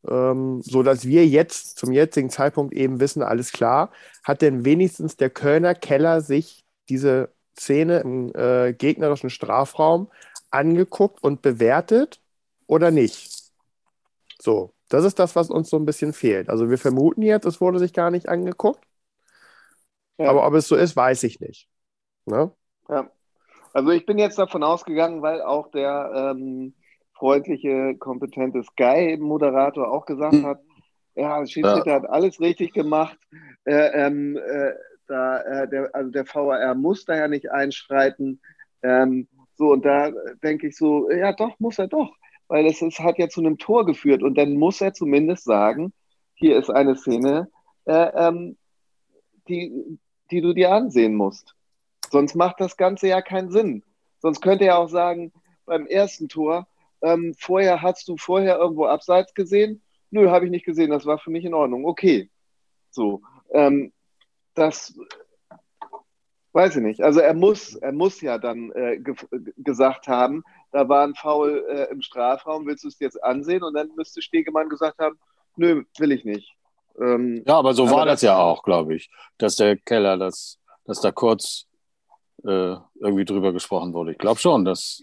Ähm, 0.09 0.63
so 0.63 0.83
dass 0.83 1.05
wir 1.05 1.27
jetzt 1.27 1.79
zum 1.79 1.93
jetzigen 1.93 2.31
Zeitpunkt 2.31 2.73
eben 2.73 3.01
wissen, 3.01 3.23
alles 3.23 3.53
klar, 3.53 3.91
hat 4.23 4.41
denn 4.41 4.65
wenigstens 4.65 5.17
der 5.17 5.29
Kölner 5.31 5.75
Keller 5.75 6.23
sich 6.23 6.65
diese 6.89 7.31
Szene 7.59 7.99
im 8.01 8.33
äh, 8.35 8.73
gegnerischen 8.73 9.29
Strafraum 9.29 10.11
angeguckt 10.51 11.23
und 11.23 11.43
bewertet 11.43 12.21
oder 12.67 12.91
nicht? 12.91 13.53
So, 14.41 14.73
das 14.91 15.05
ist 15.05 15.19
das, 15.19 15.37
was 15.37 15.51
uns 15.51 15.71
so 15.71 15.79
ein 15.79 15.87
bisschen 15.87 16.13
fehlt. 16.13 16.51
Also 16.51 16.69
wir 16.69 16.77
vermuten 16.77 17.23
jetzt, 17.23 17.47
es 17.47 17.61
wurde 17.61 17.79
sich 17.79 17.93
gar 17.93 18.11
nicht 18.11 18.29
angeguckt. 18.29 18.85
Ja. 20.19 20.29
Aber 20.29 20.47
ob 20.47 20.53
es 20.55 20.69
so 20.69 20.77
ist, 20.77 20.97
weiß 20.97 21.23
ich 21.23 21.41
nicht. 21.41 21.69
Ne? 22.27 22.53
Ja. 22.89 23.11
Also 23.73 23.91
ich 23.91 24.05
bin 24.05 24.19
jetzt 24.19 24.39
davon 24.39 24.63
ausgegangen, 24.63 25.23
weil 25.23 25.43
auch 25.43 25.71
der 25.71 26.35
ähm, 26.37 26.75
freundliche, 27.15 27.97
kompetente 27.99 28.63
Sky-Moderator 28.65 29.91
auch 29.91 30.07
gesagt 30.07 30.35
hm. 30.35 30.47
hat, 30.47 30.61
ja, 31.15 31.47
Schiedsrichter 31.47 31.91
ja. 31.91 31.95
hat 31.97 32.11
alles 32.11 32.41
richtig 32.41 32.73
gemacht. 32.73 33.17
Äh, 33.65 34.07
ähm, 34.07 34.37
äh, 34.37 34.73
da, 35.07 35.41
äh, 35.41 35.69
der, 35.69 35.95
also 35.95 36.11
der 36.11 36.25
VAR 36.27 36.75
muss 36.75 37.05
da 37.05 37.17
ja 37.17 37.29
nicht 37.29 37.51
einschreiten. 37.51 38.41
Ähm, 38.83 39.29
so, 39.57 39.73
und 39.73 39.85
da 39.85 40.11
denke 40.43 40.69
ich 40.69 40.77
so, 40.77 41.11
ja 41.11 41.33
doch, 41.33 41.59
muss 41.59 41.79
er 41.79 41.89
doch, 41.89 42.11
weil 42.51 42.67
es 42.67 42.83
ist, 42.83 42.99
hat 42.99 43.17
ja 43.19 43.29
zu 43.29 43.41
einem 43.41 43.59
Tor 43.59 43.87
geführt 43.87 44.25
und 44.25 44.37
dann 44.37 44.57
muss 44.57 44.81
er 44.81 44.93
zumindest 44.93 45.45
sagen, 45.45 45.93
hier 46.35 46.59
ist 46.59 46.69
eine 46.69 46.97
Szene, 46.97 47.49
äh, 47.85 48.11
ähm, 48.13 48.59
die, 49.47 49.99
die 50.33 50.41
du 50.41 50.53
dir 50.53 50.73
ansehen 50.73 51.15
musst. 51.15 51.55
Sonst 52.11 52.35
macht 52.35 52.61
das 52.61 52.77
Ganze 52.77 53.07
ja 53.07 53.23
keinen 53.23 53.53
Sinn. 53.53 53.85
Sonst 54.19 54.41
könnte 54.41 54.65
er 54.65 54.79
auch 54.79 54.89
sagen, 54.89 55.33
beim 55.65 55.87
ersten 55.87 56.29
Tor, 56.29 56.67
ähm, 57.03 57.35
vorher 57.39 57.83
hast 57.83 58.09
du 58.09 58.17
vorher 58.17 58.59
irgendwo 58.59 58.87
abseits 58.87 59.33
gesehen? 59.33 59.81
Nö, 60.11 60.29
habe 60.29 60.47
ich 60.47 60.51
nicht 60.51 60.67
gesehen, 60.67 60.91
das 60.91 61.07
war 61.07 61.19
für 61.19 61.31
mich 61.31 61.45
in 61.45 61.55
Ordnung. 61.55 61.85
Okay. 61.85 62.31
So. 62.91 63.23
Ähm, 63.53 63.93
das 64.55 64.99
weiß 66.53 66.75
ich 66.75 66.83
nicht. 66.83 67.01
Also 67.01 67.21
er 67.21 67.35
muss, 67.35 67.77
er 67.77 67.93
muss 67.93 68.21
ja 68.21 68.39
dann 68.39 68.73
äh, 68.73 68.99
ge 68.99 69.15
gesagt 69.57 70.09
haben, 70.09 70.43
da 70.73 70.89
war 70.89 71.05
ein 71.05 71.15
Foul 71.15 71.65
äh, 71.69 71.91
im 71.91 72.03
Strafraum, 72.03 72.67
willst 72.67 72.85
du 72.85 72.89
es 72.89 72.99
jetzt 73.01 73.23
ansehen? 73.23 73.63
Und 73.63 73.75
dann 73.75 73.91
müsste 73.97 74.23
Stegemann 74.23 74.69
gesagt 74.69 74.99
haben, 74.99 75.19
nö, 75.57 75.85
will 75.99 76.13
ich 76.13 76.25
nicht. 76.25 76.55
Ähm, 76.99 77.43
ja, 77.47 77.59
aber 77.59 77.75
so 77.75 77.85
aber 77.85 77.93
war 77.93 78.07
das, 78.07 78.21
das 78.21 78.23
ja 78.23 78.39
auch, 78.39 78.63
glaube 78.63 78.95
ich, 78.95 79.11
dass 79.39 79.57
der 79.57 79.77
Keller, 79.77 80.17
das, 80.17 80.59
dass 80.85 81.01
da 81.01 81.13
kurz 81.13 81.67
äh, 82.45 82.77
irgendwie 83.01 83.25
drüber 83.25 83.53
gesprochen 83.53 83.93
wurde. 83.95 84.13
Ich 84.13 84.19
glaube 84.19 84.41
schon, 84.41 84.65
dass 84.65 85.03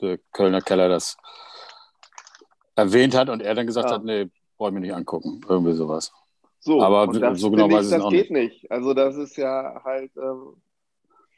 der 0.00 0.18
Kölner 0.32 0.60
Keller 0.60 0.88
das 0.88 1.16
erwähnt 2.76 3.14
hat 3.14 3.28
und 3.28 3.42
er 3.42 3.54
dann 3.54 3.66
gesagt 3.66 3.90
ja. 3.90 3.96
hat, 3.96 4.04
nee, 4.04 4.30
brauche 4.56 4.70
ich 4.70 4.74
mir 4.74 4.80
nicht 4.80 4.94
angucken. 4.94 5.40
Irgendwie 5.48 5.74
sowas. 5.74 6.12
So, 6.60 6.82
aber 6.82 7.12
so 7.36 7.50
genau 7.50 7.70
weiß 7.70 7.86
ich 7.86 7.92
es 7.92 7.98
nicht. 7.98 8.04
Das 8.04 8.10
geht 8.10 8.30
nicht. 8.30 8.70
Also 8.70 8.94
das 8.94 9.16
ist 9.16 9.36
ja 9.36 9.80
halt. 9.84 10.10
Ähm 10.16 10.60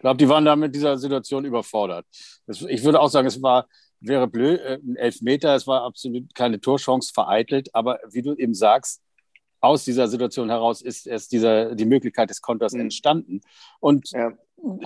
ich 0.00 0.02
glaube, 0.02 0.16
die 0.16 0.30
waren 0.30 0.46
da 0.46 0.56
mit 0.56 0.74
dieser 0.74 0.96
Situation 0.96 1.44
überfordert. 1.44 2.06
ich 2.46 2.82
würde 2.84 2.98
auch 2.98 3.10
sagen, 3.10 3.28
es 3.28 3.42
war, 3.42 3.68
wäre 4.00 4.26
blöd, 4.26 4.58
äh, 4.60 4.78
ein 4.82 4.96
Elfmeter, 4.96 5.54
es 5.54 5.66
war 5.66 5.82
absolut 5.82 6.34
keine 6.34 6.58
Torchance 6.58 7.12
vereitelt, 7.12 7.68
aber 7.74 7.98
wie 8.10 8.22
du 8.22 8.34
eben 8.34 8.54
sagst, 8.54 9.02
aus 9.60 9.84
dieser 9.84 10.08
Situation 10.08 10.48
heraus 10.48 10.80
ist 10.80 11.06
erst 11.06 11.32
dieser, 11.32 11.74
die 11.74 11.84
Möglichkeit 11.84 12.30
des 12.30 12.40
Konters 12.40 12.72
mhm. 12.72 12.80
entstanden. 12.80 13.42
Und 13.78 14.10
ja. 14.12 14.32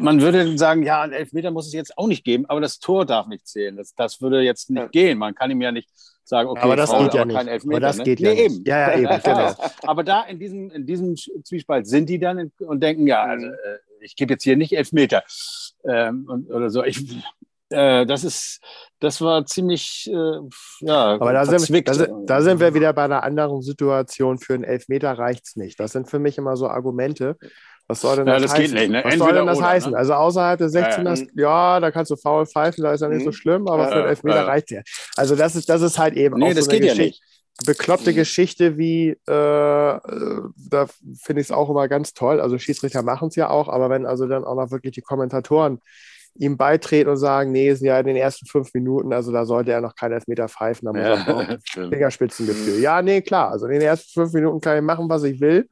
man 0.01 0.21
würde 0.21 0.59
sagen, 0.59 0.83
ja, 0.83 1.03
ein 1.03 1.13
Elfmeter 1.13 1.53
muss 1.53 1.69
es 1.69 1.75
jetzt 1.75 1.97
auch 1.97 2.09
nicht 2.09 2.25
geben, 2.25 2.47
aber 2.47 2.61
das 2.61 2.81
Tor 2.81 3.07
darf 3.07 3.29
nicht 3.29 3.47
zählen. 3.47 3.77
Das, 3.77 3.95
das 3.95 4.21
würde 4.21 4.41
jetzt 4.41 4.69
nicht 4.69 4.81
ja. 4.81 4.89
gehen. 4.89 5.17
Man 5.17 5.37
kann 5.37 5.49
ihm 5.49 5.61
ja 5.61 5.71
nicht 5.71 5.89
sagen, 6.25 6.49
okay, 6.49 6.61
aber 6.61 6.75
das 6.75 6.91
Frau, 6.91 7.05
geht 7.05 7.15
ja 7.15 7.25
nicht. 7.25 7.37
Elfmeter, 7.37 7.77
aber 7.77 7.87
das 7.87 7.99
ne? 7.99 8.03
geht 8.03 8.19
ja 8.19 8.35
nee, 8.35 8.43
nicht. 8.49 8.57
Eben. 8.57 8.65
Ja, 8.67 8.91
ja, 8.91 8.99
eben, 8.99 9.23
genau. 9.23 9.55
aber 9.83 10.03
da 10.03 10.23
in 10.23 10.41
diesem, 10.41 10.71
in 10.73 10.85
diesem 10.85 11.15
Zwiespalt 11.15 11.87
sind 11.87 12.09
die 12.09 12.19
dann 12.19 12.51
und 12.59 12.83
denken, 12.83 13.07
ja, 13.07 13.23
also, 13.23 13.47
äh, 13.47 13.79
ich 14.01 14.17
gebe 14.17 14.35
jetzt 14.35 14.45
hier 14.45 14.57
nicht 14.57 14.73
Elfmeter 14.73 15.23
ähm, 15.89 16.27
und, 16.29 16.51
oder 16.51 16.71
so. 16.71 16.85
Ich, 16.85 17.01
äh, 17.71 18.07
das 18.07 18.25
ist, 18.25 18.61
das 19.01 19.21
war 19.21 19.47
ziemlich, 19.47 20.11
äh, 20.13 20.39
ja, 20.81 21.15
aber 21.15 21.33
da 21.33 21.47
sind, 21.47 21.89
da, 21.89 21.95
sind, 21.95 22.11
da 22.27 22.43
sind 22.43 22.61
wir 22.61 22.75
wieder 22.75 22.93
bei 22.93 23.05
einer 23.05 23.23
anderen 23.23 23.63
Situation. 23.63 24.39
Für 24.39 24.55
einen 24.55 24.65
Elfmeter 24.65 25.13
reicht 25.13 25.47
es 25.47 25.57
nicht. 25.57 25.81
Das 25.81 25.93
sind 25.93 26.09
für 26.09 26.19
mich 26.19 26.39
immer 26.39 26.57
so 26.57 26.69
Argumente. 26.69 27.37
Was 27.87 28.01
soll 28.01 28.17
denn 28.17 28.27
das, 28.27 28.37
ja, 28.37 28.41
das 28.41 28.55
heißen? 28.55 28.75
Nicht, 28.75 28.91
ne? 28.91 29.03
Was 29.05 29.17
soll 29.17 29.33
denn 29.35 29.47
das 29.47 29.59
oder, 29.59 29.67
heißen? 29.69 29.93
Ne? 29.93 29.99
Also 29.99 30.15
außerhalb 30.15 30.59
des 30.59 30.73
16 30.73 31.05
ja, 31.05 31.15
ja, 31.35 31.81
da 31.81 31.91
kannst 31.91 32.11
du 32.11 32.17
faul 32.17 32.47
pfeifen, 32.47 32.83
da 32.83 32.93
ist 32.93 33.03
ja 33.03 33.09
nicht 33.09 33.21
mhm. 33.21 33.25
so 33.25 33.33
schlimm, 33.33 33.69
aber 33.69 33.89
für 33.89 33.95
einen 33.95 34.09
Elfmeter 34.09 34.47
reicht 34.47 34.71
ja. 34.71 34.81
Also 35.17 35.37
das 35.37 35.55
ist, 35.55 35.69
das 35.69 35.83
ist 35.83 35.99
halt 35.99 36.15
eben 36.15 36.39
nee, 36.39 36.51
auch 36.53 36.63
so 36.63 36.71
eine 36.71 36.81
Geschichte. 36.81 37.23
Bekloppte 37.65 38.11
mhm. 38.11 38.17
Geschichte 38.17 38.79
wie, 38.79 39.11
äh, 39.11 39.17
da 39.27 40.87
finde 41.23 41.41
ich 41.41 41.47
es 41.47 41.53
auch 41.53 41.71
immer 41.71 41.87
ganz 41.89 42.13
toll. 42.13 42.41
Also 42.41 42.59
Schiedsrichter 42.59 43.03
machen 43.03 43.29
es 43.29 43.37
ja 43.37 43.49
auch, 43.51 43.69
aber 43.69 43.91
wenn 43.91 44.07
also 44.07 44.27
dann 44.27 44.45
auch 44.45 44.57
noch 44.57 44.71
wirklich 44.71 44.95
die 44.95 45.03
Kommentatoren 45.03 45.81
ihm 46.37 46.57
beitreten 46.57 47.09
und 47.09 47.17
sagen, 47.17 47.53
nee, 47.53 47.69
es 47.69 47.79
sind 47.79 47.89
ja 47.89 47.99
in 48.01 48.07
den 48.07 48.17
ersten 48.17 48.47
fünf 48.47 48.75
Minuten, 48.75 49.13
also 49.13 49.31
da 49.31 49.47
sollte 49.47 49.71
er 49.71 49.81
noch 49.81 49.95
keinen 49.95 50.15
Elfmeter 50.15 50.49
pfeifen, 50.49 50.87
da 50.87 50.93
muss 50.93 51.03
er 51.03 51.37
auch 51.37 51.59
Fingerspitzengefühl. 51.91 52.81
Ja, 52.81 53.03
nee, 53.03 53.23
klar. 53.23 53.51
Also 53.51 53.67
in 53.67 53.73
den 53.73 53.83
ersten 53.83 54.11
fünf 54.13 54.33
Minuten 54.33 54.61
kann 54.61 54.77
ich 54.77 54.83
machen, 54.83 55.09
was 55.09 55.23
ich 55.23 55.41
will. 55.41 55.69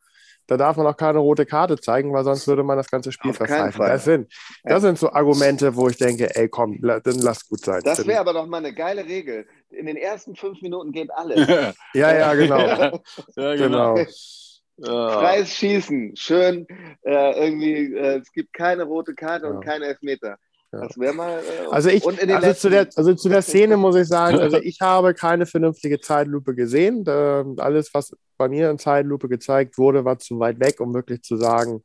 Da 0.53 0.59
darf 0.59 0.77
man 0.77 0.87
auch 0.87 0.99
keine 0.99 1.19
rote 1.19 1.47
Karte 1.47 1.79
zeigen, 1.79 2.13
weil 2.13 2.25
sonst 2.25 2.47
würde 2.47 2.63
man 2.63 2.77
das 2.77 2.91
ganze 2.91 3.11
Spiel 3.11 3.33
verpfeifen. 3.33 3.81
Das 3.81 4.05
sind, 4.05 4.31
das 4.65 4.83
sind 4.83 4.99
so 4.99 5.11
Argumente, 5.11 5.75
wo 5.77 5.89
ich 5.89 5.97
denke, 5.97 6.37
ey, 6.37 6.47
komm, 6.47 6.79
dann 6.83 7.19
lass 7.21 7.49
gut 7.49 7.65
sein. 7.65 7.81
Das 7.83 8.07
wäre 8.07 8.21
aber 8.21 8.35
doch 8.35 8.47
mal 8.47 8.59
eine 8.59 8.75
geile 8.75 9.07
Regel. 9.07 9.47
In 9.71 9.87
den 9.87 9.97
ersten 9.97 10.37
fünf 10.37 10.61
Minuten 10.61 10.93
geht 10.93 11.11
alles. 11.11 11.49
ja, 11.95 12.15
ja, 12.15 12.35
genau. 12.35 12.59
ja, 13.37 13.55
genau. 13.55 13.95
genau. 13.95 15.11
Freies 15.13 15.55
Schießen, 15.55 16.17
schön. 16.17 16.67
Äh, 17.01 17.47
irgendwie, 17.47 17.95
äh, 17.95 18.19
es 18.19 18.31
gibt 18.31 18.53
keine 18.53 18.83
rote 18.83 19.15
Karte 19.15 19.47
ja. 19.47 19.53
und 19.53 19.65
keine 19.65 19.87
Elfmeter. 19.87 20.37
Das 20.73 20.99
wäre 20.99 21.13
mal. 21.13 21.39
Äh, 21.39 21.67
also, 21.71 21.91
ich, 21.91 22.05
also, 22.07 22.53
zu 22.55 22.71
der, 22.71 22.89
also 22.97 23.15
zu 23.15 23.29
der 23.29 23.43
Szene 23.43 23.77
muss 23.77 23.95
ich 23.95 24.09
sagen, 24.09 24.39
also 24.39 24.57
ich 24.63 24.81
habe 24.81 25.13
keine 25.13 25.45
vernünftige 25.45 26.01
Zeitlupe 26.01 26.55
gesehen. 26.55 27.05
Da, 27.05 27.45
alles, 27.59 27.93
was 27.93 28.17
bei 28.39 28.49
mir 28.49 28.71
in 28.71 28.79
Zeitlupe 28.79 29.29
gezeigt 29.29 29.77
wurde, 29.77 30.05
war 30.05 30.19
zu 30.19 30.39
weit 30.41 30.61
weg, 30.61 30.81
um 30.81 30.95
wirklich 30.95 31.23
zu 31.23 31.37
sagen, 31.37 31.85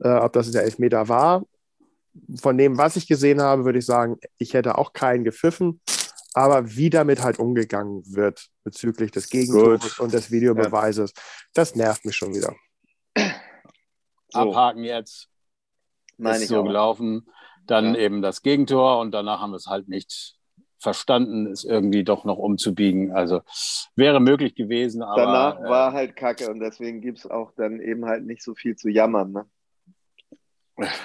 äh, 0.00 0.10
ob 0.10 0.34
das 0.34 0.50
der 0.50 0.64
Elfmeter 0.64 1.08
war. 1.08 1.44
Von 2.40 2.58
dem, 2.58 2.76
was 2.76 2.96
ich 2.96 3.08
gesehen 3.08 3.40
habe, 3.40 3.64
würde 3.64 3.78
ich 3.78 3.86
sagen, 3.86 4.18
ich 4.38 4.52
hätte 4.52 4.76
auch 4.76 4.92
keinen 4.92 5.24
gepfiffen. 5.24 5.80
Aber 6.34 6.76
wie 6.76 6.90
damit 6.90 7.22
halt 7.22 7.38
umgegangen 7.38 8.02
wird 8.14 8.48
bezüglich 8.62 9.10
des 9.10 9.30
Gegentores 9.30 9.98
und 9.98 10.12
des 10.12 10.30
Videobeweises, 10.30 11.14
ja. 11.16 11.22
das 11.54 11.74
nervt 11.74 12.04
mich 12.04 12.14
schon 12.14 12.34
wieder. 12.34 12.54
So. 14.28 14.40
Abhaken 14.40 14.84
jetzt. 14.84 15.30
Meine 16.18 16.42
ist 16.42 16.48
so 16.48 16.60
auch. 16.60 16.64
gelaufen. 16.64 17.26
Dann 17.66 17.94
ja. 17.94 18.00
eben 18.00 18.22
das 18.22 18.42
Gegentor 18.42 19.00
und 19.00 19.12
danach 19.12 19.40
haben 19.40 19.50
wir 19.50 19.56
es 19.56 19.66
halt 19.66 19.88
nicht 19.88 20.36
verstanden, 20.78 21.46
es 21.46 21.64
irgendwie 21.64 22.04
doch 22.04 22.24
noch 22.24 22.38
umzubiegen. 22.38 23.12
Also 23.12 23.40
wäre 23.94 24.20
möglich 24.20 24.54
gewesen, 24.54 25.02
aber. 25.02 25.22
Danach 25.22 25.60
äh, 25.60 25.64
war 25.64 25.92
halt 25.92 26.16
Kacke 26.16 26.50
und 26.50 26.60
deswegen 26.60 27.00
gibt 27.00 27.18
es 27.18 27.26
auch 27.26 27.52
dann 27.56 27.80
eben 27.80 28.04
halt 28.04 28.24
nicht 28.24 28.42
so 28.42 28.54
viel 28.54 28.76
zu 28.76 28.88
jammern. 28.88 29.32
Ne? 29.32 29.46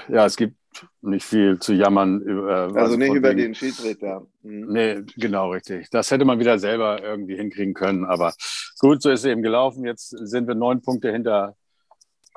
Ja, 0.09 0.25
es 0.25 0.35
gibt 0.35 0.55
nicht 1.01 1.25
viel 1.25 1.59
zu 1.59 1.73
jammern. 1.73 2.21
Äh, 2.27 2.77
also 2.77 2.97
nicht 2.97 3.13
über 3.13 3.29
wegen, 3.29 3.39
den 3.39 3.55
Schiedsrichter. 3.55 4.27
Mhm. 4.41 4.71
Nee, 4.71 5.01
genau, 5.17 5.51
richtig. 5.51 5.89
Das 5.89 6.11
hätte 6.11 6.25
man 6.25 6.39
wieder 6.39 6.59
selber 6.59 7.01
irgendwie 7.01 7.35
hinkriegen 7.35 7.73
können. 7.73 8.05
Aber 8.05 8.33
gut, 8.79 9.01
so 9.01 9.09
ist 9.09 9.21
es 9.21 9.25
eben 9.25 9.41
gelaufen. 9.41 9.85
Jetzt 9.85 10.09
sind 10.09 10.47
wir 10.47 10.55
neun 10.55 10.81
Punkte 10.81 11.11
hinter 11.11 11.55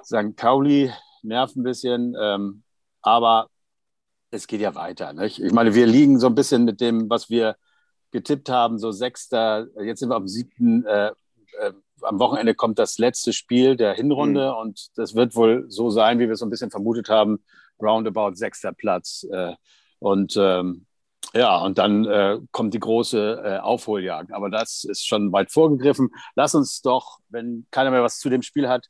St. 0.02 0.36
Pauli. 0.36 0.92
Nervt 1.22 1.56
ein 1.56 1.62
bisschen. 1.62 2.14
Ähm, 2.20 2.62
aber 3.02 3.48
es 4.34 4.46
geht 4.46 4.60
ja 4.60 4.74
weiter. 4.74 5.12
Nicht? 5.12 5.38
Ich 5.38 5.52
meine, 5.52 5.74
wir 5.74 5.86
liegen 5.86 6.18
so 6.18 6.26
ein 6.26 6.34
bisschen 6.34 6.64
mit 6.64 6.80
dem, 6.80 7.08
was 7.08 7.30
wir 7.30 7.56
getippt 8.10 8.48
haben, 8.48 8.78
so 8.78 8.90
sechster, 8.90 9.68
jetzt 9.82 10.00
sind 10.00 10.10
wir 10.10 10.16
am 10.16 10.28
siebten, 10.28 10.84
äh, 10.84 11.12
äh, 11.60 11.72
am 12.02 12.18
Wochenende 12.18 12.54
kommt 12.54 12.78
das 12.78 12.98
letzte 12.98 13.32
Spiel 13.32 13.76
der 13.76 13.94
Hinrunde 13.94 14.50
mhm. 14.50 14.56
und 14.58 14.98
das 14.98 15.14
wird 15.14 15.34
wohl 15.36 15.64
so 15.68 15.90
sein, 15.90 16.18
wie 16.18 16.26
wir 16.26 16.32
es 16.32 16.40
so 16.40 16.46
ein 16.46 16.50
bisschen 16.50 16.70
vermutet 16.70 17.08
haben, 17.08 17.42
roundabout 17.80 18.34
sechster 18.34 18.72
Platz. 18.72 19.26
Äh, 19.30 19.54
und 20.00 20.36
ähm, 20.36 20.86
ja, 21.32 21.58
und 21.58 21.78
dann 21.78 22.04
äh, 22.04 22.38
kommt 22.52 22.74
die 22.74 22.80
große 22.80 23.42
äh, 23.44 23.58
Aufholjagd. 23.58 24.32
Aber 24.32 24.50
das 24.50 24.84
ist 24.84 25.06
schon 25.06 25.32
weit 25.32 25.50
vorgegriffen. 25.50 26.10
Lass 26.36 26.54
uns 26.54 26.82
doch, 26.82 27.18
wenn 27.28 27.66
keiner 27.70 27.90
mehr 27.90 28.02
was 28.02 28.18
zu 28.18 28.28
dem 28.28 28.42
Spiel 28.42 28.68
hat, 28.68 28.86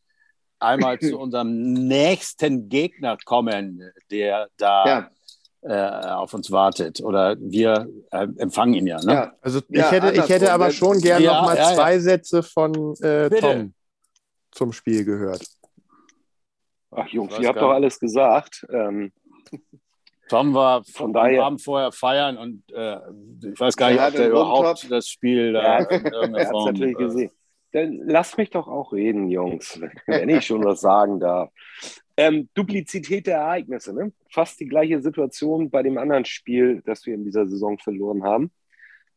einmal 0.58 0.98
zu 1.00 1.18
unserem 1.18 1.72
nächsten 1.72 2.68
Gegner 2.68 3.16
kommen, 3.24 3.90
der 4.10 4.48
da 4.58 4.86
ja 4.86 5.10
auf 5.72 6.34
uns 6.34 6.50
wartet. 6.50 7.00
Oder 7.00 7.36
wir 7.38 7.88
äh, 8.10 8.26
empfangen 8.38 8.74
ihn 8.74 8.86
ja. 8.86 9.00
Ne? 9.02 9.12
ja 9.12 9.32
also 9.40 9.60
ich 9.68 9.78
ja, 9.78 9.90
hätte, 9.90 10.12
ich 10.12 10.28
hätte 10.28 10.52
aber 10.52 10.70
schon 10.70 11.00
gerne 11.00 11.24
ja, 11.24 11.34
noch 11.34 11.46
mal 11.46 11.56
ja, 11.56 11.74
zwei 11.74 11.98
Sätze 11.98 12.42
von 12.42 12.94
äh, 13.00 13.30
Tom 13.30 13.74
zum 14.50 14.72
Spiel 14.72 15.04
gehört. 15.04 15.44
Ach 16.90 17.08
Jungs, 17.08 17.38
ihr 17.38 17.48
habt 17.48 17.60
doch 17.60 17.70
alles 17.70 17.98
gesagt. 17.98 18.66
Ähm, 18.70 19.12
Tom 20.28 20.54
war 20.54 20.84
von 20.84 21.12
daher 21.12 21.44
Abend 21.44 21.62
vorher 21.62 21.92
feiern 21.92 22.38
und 22.38 22.62
äh, 22.72 22.98
ich 23.52 23.60
weiß 23.60 23.76
gar 23.76 23.90
nicht, 23.90 24.00
ob 24.00 24.12
der 24.12 24.30
überhaupt 24.30 24.90
das 24.90 25.08
Spiel 25.08 25.52
da 25.52 25.80
ja, 25.80 25.84
in 25.84 26.06
irgendeiner 26.06 26.46
Form, 26.50 26.72
natürlich 26.72 26.98
äh, 26.98 27.04
gesehen. 27.04 27.30
Dann 27.74 28.02
lasst 28.06 28.38
mich 28.38 28.50
doch 28.50 28.68
auch 28.68 28.92
reden, 28.92 29.28
Jungs, 29.28 29.80
wenn 30.06 30.28
ich 30.28 30.46
schon 30.46 30.64
was 30.64 30.80
sagen 30.80 31.18
darf. 31.18 31.50
Ähm, 32.16 32.48
Duplizität 32.54 33.26
der 33.26 33.38
Ereignisse, 33.38 33.92
ne? 33.92 34.12
Fast 34.30 34.60
die 34.60 34.68
gleiche 34.68 35.02
Situation 35.02 35.70
bei 35.70 35.82
dem 35.82 35.98
anderen 35.98 36.24
Spiel, 36.24 36.82
das 36.86 37.04
wir 37.04 37.14
in 37.14 37.24
dieser 37.24 37.48
Saison 37.48 37.76
verloren 37.78 38.22
haben. 38.22 38.52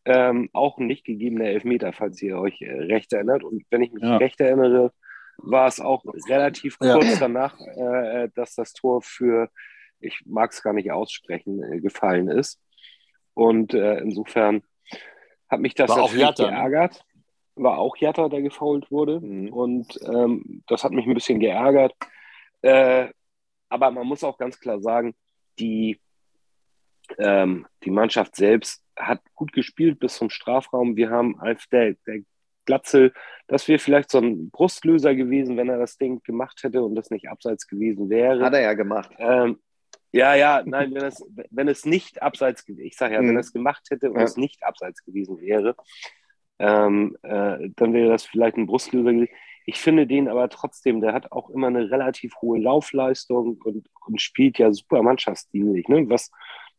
Ähm, 0.05 0.49
auch 0.53 0.79
ein 0.79 0.87
nicht 0.87 1.05
gegebener 1.05 1.45
Elfmeter, 1.45 1.93
falls 1.93 2.19
ihr 2.23 2.39
euch 2.39 2.59
äh, 2.63 2.71
recht 2.71 3.13
erinnert. 3.13 3.43
Und 3.43 3.63
wenn 3.69 3.83
ich 3.83 3.91
mich 3.91 4.01
ja. 4.01 4.17
recht 4.17 4.41
erinnere, 4.41 4.91
war 5.37 5.67
es 5.67 5.79
auch 5.79 6.03
relativ 6.27 6.79
kurz 6.79 7.05
ja. 7.05 7.19
danach, 7.19 7.59
äh, 7.59 8.29
dass 8.33 8.55
das 8.55 8.73
Tor 8.73 9.03
für, 9.03 9.51
ich 9.99 10.23
mag 10.25 10.51
es 10.51 10.63
gar 10.63 10.73
nicht 10.73 10.91
aussprechen, 10.91 11.61
äh, 11.61 11.79
gefallen 11.79 12.27
ist. 12.27 12.59
Und 13.35 13.75
äh, 13.75 13.99
insofern 13.99 14.63
hat 15.47 15.59
mich 15.59 15.75
das 15.75 15.91
war 15.91 16.01
auch 16.01 16.13
Jatta, 16.13 16.45
ne? 16.45 16.49
geärgert. 16.49 17.05
War 17.57 17.79
auch 17.79 17.97
Jatta, 17.97 18.29
der 18.29 18.41
gefault 18.41 18.91
wurde. 18.91 19.19
Mhm. 19.19 19.53
Und 19.53 19.99
ähm, 20.05 20.63
das 20.67 20.83
hat 20.83 20.91
mich 20.91 21.05
ein 21.05 21.13
bisschen 21.13 21.39
geärgert. 21.39 21.93
Äh, 22.61 23.09
aber 23.69 23.91
man 23.91 24.07
muss 24.07 24.23
auch 24.23 24.37
ganz 24.37 24.59
klar 24.59 24.81
sagen, 24.81 25.15
die, 25.59 25.99
ähm, 27.17 27.67
die 27.83 27.91
Mannschaft 27.91 28.35
selbst 28.35 28.83
hat 28.95 29.21
gut 29.35 29.53
gespielt 29.53 29.99
bis 29.99 30.15
zum 30.15 30.29
Strafraum. 30.29 30.95
Wir 30.95 31.09
haben 31.09 31.39
als 31.39 31.67
der, 31.69 31.95
der 32.05 32.21
Glatzel, 32.65 33.13
das 33.47 33.67
wäre 33.67 33.79
vielleicht 33.79 34.11
so 34.11 34.19
ein 34.19 34.49
Brustlöser 34.49 35.15
gewesen, 35.15 35.57
wenn 35.57 35.69
er 35.69 35.77
das 35.77 35.97
Ding 35.97 36.21
gemacht 36.23 36.61
hätte 36.63 36.83
und 36.83 36.95
das 36.95 37.09
nicht 37.09 37.29
abseits 37.29 37.67
gewesen 37.67 38.09
wäre. 38.09 38.43
Hat 38.43 38.53
er 38.53 38.61
ja 38.61 38.73
gemacht. 38.73 39.11
Ähm, 39.17 39.59
ja, 40.11 40.35
ja, 40.35 40.63
nein, 40.65 40.93
wenn 40.93 41.03
es, 41.03 41.23
wenn 41.49 41.67
es 41.67 41.85
nicht 41.85 42.21
abseits, 42.21 42.67
ich 42.67 42.95
sage 42.95 43.15
ja, 43.15 43.21
mhm. 43.21 43.29
wenn 43.29 43.35
er 43.37 43.41
es 43.41 43.53
gemacht 43.53 43.87
hätte 43.89 44.09
und 44.11 44.17
ja. 44.17 44.23
es 44.23 44.37
nicht 44.37 44.63
abseits 44.63 45.03
gewesen 45.03 45.39
wäre, 45.39 45.75
ähm, 46.59 47.17
äh, 47.23 47.69
dann 47.75 47.93
wäre 47.93 48.09
das 48.09 48.25
vielleicht 48.25 48.57
ein 48.57 48.67
Brustlöser 48.67 49.13
gewesen. 49.13 49.33
Ich 49.65 49.79
finde 49.79 50.07
den 50.07 50.29
aber 50.29 50.49
trotzdem, 50.49 51.01
der 51.01 51.13
hat 51.13 51.31
auch 51.31 51.49
immer 51.49 51.67
eine 51.67 51.91
relativ 51.91 52.33
hohe 52.41 52.57
Laufleistung 52.59 53.57
und, 53.63 53.89
und 54.05 54.21
spielt 54.21 54.57
ja 54.57 54.71
super 54.71 55.03
mannschaftsdienlich, 55.03 55.87
ne? 55.89 56.09
was 56.09 56.31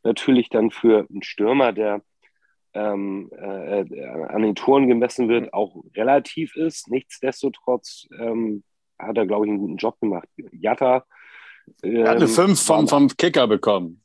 natürlich 0.02 0.48
dann 0.48 0.70
für 0.70 1.06
einen 1.10 1.22
Stürmer, 1.22 1.72
der 1.72 2.02
ähm, 2.74 3.30
äh, 3.32 4.04
an 4.28 4.42
den 4.42 4.54
Toren 4.54 4.88
gemessen 4.88 5.28
wird, 5.28 5.52
auch 5.52 5.82
relativ 5.96 6.56
ist. 6.56 6.88
Nichtsdestotrotz 6.88 8.06
ähm, 8.18 8.62
hat 8.98 9.16
er, 9.16 9.26
glaube 9.26 9.46
ich, 9.46 9.50
einen 9.50 9.60
guten 9.60 9.76
Job 9.76 9.98
gemacht. 10.00 10.28
Jatta. 10.52 11.04
Ähm, 11.82 11.96
er 11.96 12.10
hat 12.10 12.16
eine 12.16 12.28
5 12.28 12.48
ähm, 12.48 12.56
vom, 12.56 12.88
vom 12.88 13.08
Kicker 13.08 13.46
bekommen. 13.46 14.02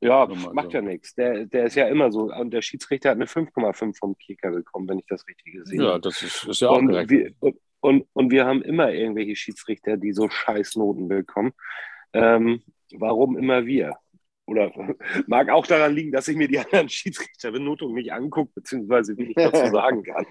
Ja, 0.00 0.26
macht 0.26 0.72
so. 0.72 0.78
ja 0.78 0.82
nichts. 0.82 1.14
Der, 1.14 1.46
der 1.46 1.64
ist 1.64 1.74
ja 1.74 1.88
immer 1.88 2.12
so. 2.12 2.32
Und 2.32 2.50
der 2.50 2.62
Schiedsrichter 2.62 3.10
hat 3.10 3.16
eine 3.16 3.26
5,5 3.26 3.96
vom 3.96 4.16
Kicker 4.18 4.50
bekommen, 4.50 4.88
wenn 4.88 4.98
ich 4.98 5.06
das 5.06 5.26
richtig 5.26 5.54
gesehen 5.54 5.80
habe. 5.80 5.90
Ja, 5.92 5.98
das 5.98 6.22
ist, 6.22 6.44
ist 6.44 6.60
ja 6.60 6.68
auch 6.68 6.78
und. 6.78 6.90
Wir, 7.10 7.32
und, 7.40 7.56
und, 7.80 8.06
und 8.12 8.30
wir 8.30 8.44
haben 8.44 8.62
immer 8.62 8.92
irgendwelche 8.92 9.36
Schiedsrichter, 9.36 9.96
die 9.96 10.12
so 10.12 10.28
scheiß 10.28 10.76
Noten 10.76 11.08
bekommen. 11.08 11.52
Ähm, 12.12 12.62
warum 12.92 13.38
immer 13.38 13.64
wir? 13.64 13.96
Oder 14.46 14.72
mag 15.26 15.48
auch 15.50 15.66
daran 15.66 15.94
liegen, 15.94 16.12
dass 16.12 16.28
ich 16.28 16.36
mir 16.36 16.48
die 16.48 16.58
anderen 16.58 16.88
Schiedsrichterbenotungen 16.88 17.94
nicht 17.94 18.12
angucke, 18.12 18.52
beziehungsweise 18.54 19.14
nicht 19.14 19.38
dazu 19.38 19.66
sagen 19.72 20.02
kann. 20.02 20.26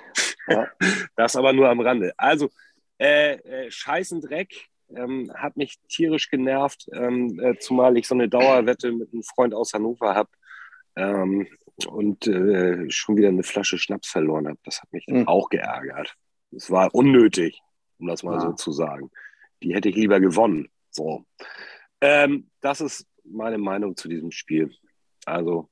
Ja. 0.47 0.67
Das 1.15 1.35
aber 1.35 1.53
nur 1.53 1.69
am 1.69 1.79
Rande. 1.79 2.13
Also, 2.17 2.49
äh, 2.97 3.33
äh, 3.33 3.71
scheißen 3.71 4.21
Dreck 4.21 4.67
ähm, 4.95 5.31
hat 5.33 5.57
mich 5.57 5.77
tierisch 5.87 6.29
genervt, 6.29 6.87
ähm, 6.93 7.39
äh, 7.39 7.57
zumal 7.57 7.97
ich 7.97 8.07
so 8.07 8.15
eine 8.15 8.29
Dauerwette 8.29 8.91
mit 8.91 9.11
einem 9.11 9.23
Freund 9.23 9.53
aus 9.53 9.73
Hannover 9.73 10.15
habe 10.15 10.29
ähm, 10.95 11.47
und 11.87 12.27
äh, 12.27 12.89
schon 12.89 13.17
wieder 13.17 13.29
eine 13.29 13.43
Flasche 13.43 13.77
Schnaps 13.77 14.09
verloren 14.09 14.47
habe. 14.47 14.59
Das 14.63 14.81
hat 14.81 14.91
mich 14.93 15.05
mhm. 15.07 15.27
auch 15.27 15.49
geärgert. 15.49 16.15
Es 16.51 16.71
war 16.71 16.93
unnötig, 16.93 17.61
um 17.99 18.07
das 18.07 18.23
mal 18.23 18.35
ja. 18.35 18.41
so 18.41 18.53
zu 18.53 18.71
sagen. 18.71 19.11
Die 19.61 19.73
hätte 19.73 19.89
ich 19.89 19.95
lieber 19.95 20.19
gewonnen. 20.19 20.69
So. 20.91 21.25
Ähm, 22.01 22.49
das 22.61 22.81
ist 22.81 23.07
meine 23.23 23.57
Meinung 23.57 23.97
zu 23.97 24.07
diesem 24.07 24.31
Spiel. 24.31 24.71
Also, 25.25 25.69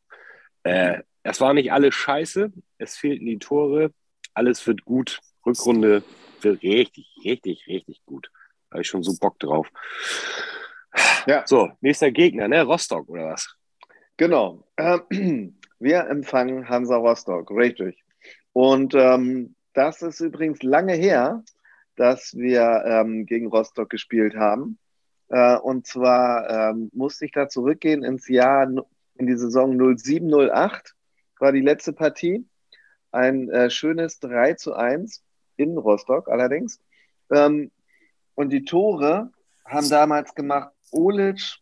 äh, 0.64 1.02
es 1.24 1.40
war 1.40 1.54
nicht 1.54 1.72
alles 1.72 1.96
scheiße, 1.96 2.52
es 2.80 2.98
fehlten 2.98 3.26
die 3.26 3.40
Tore, 3.40 3.94
alles 4.34 4.66
wird 4.68 4.84
gut. 4.84 5.22
Rückrunde 5.46 6.04
wird 6.42 6.64
richtig, 6.64 7.08
richtig, 7.24 7.68
richtig 7.68 8.02
gut. 8.06 8.30
Habe 8.74 8.82
ich 8.82 8.88
schon 8.88 9.04
so 9.04 9.16
Bock 9.20 9.40
drauf. 9.40 9.68
Ja. 11.28 11.44
So, 11.46 11.72
nächster 11.80 12.12
Gegner, 12.12 12.48
ne? 12.48 12.64
Rostock 12.64 13.08
oder 13.08 13.28
was? 13.28 13.56
Genau. 14.18 14.68
wir 15.80 16.08
empfangen 16.08 16.68
Hansa 16.68 16.98
Rostock, 16.98 17.52
richtig. 17.52 18.04
Und 18.52 18.94
ähm, 18.96 19.56
das 19.74 20.02
ist 20.02 20.20
übrigens 20.20 20.64
lange 20.64 20.94
her, 20.94 21.44
dass 21.96 22.34
wir 22.36 22.84
ähm, 22.86 23.26
gegen 23.26 23.48
Rostock 23.48 23.90
gespielt 23.90 24.36
haben. 24.36 24.80
Äh, 25.30 25.58
und 25.58 25.88
zwar 25.88 26.50
ähm, 26.50 26.90
musste 26.94 27.26
ich 27.26 27.32
da 27.32 27.48
zurückgehen 27.48 28.04
ins 28.04 28.28
Jahr, 28.28 28.68
in 29.16 29.28
die 29.28 29.38
Saison 29.38 29.78
07, 29.98 30.32
08 30.52 30.96
war 31.40 31.52
die 31.52 31.62
letzte 31.62 31.94
Partie. 31.94 32.46
Ein 33.12 33.50
äh, 33.50 33.70
schönes 33.70 34.20
3 34.20 34.56
zu 34.56 34.74
1 34.74 35.24
in 35.58 35.78
Rostock 35.78 36.30
allerdings. 36.30 36.80
Ähm, 37.32 37.72
und 38.36 38.50
die 38.50 38.66
Tore 38.66 39.32
haben 39.66 39.90
damals 39.90 40.36
gemacht 40.36 40.72
Olic, 40.92 41.60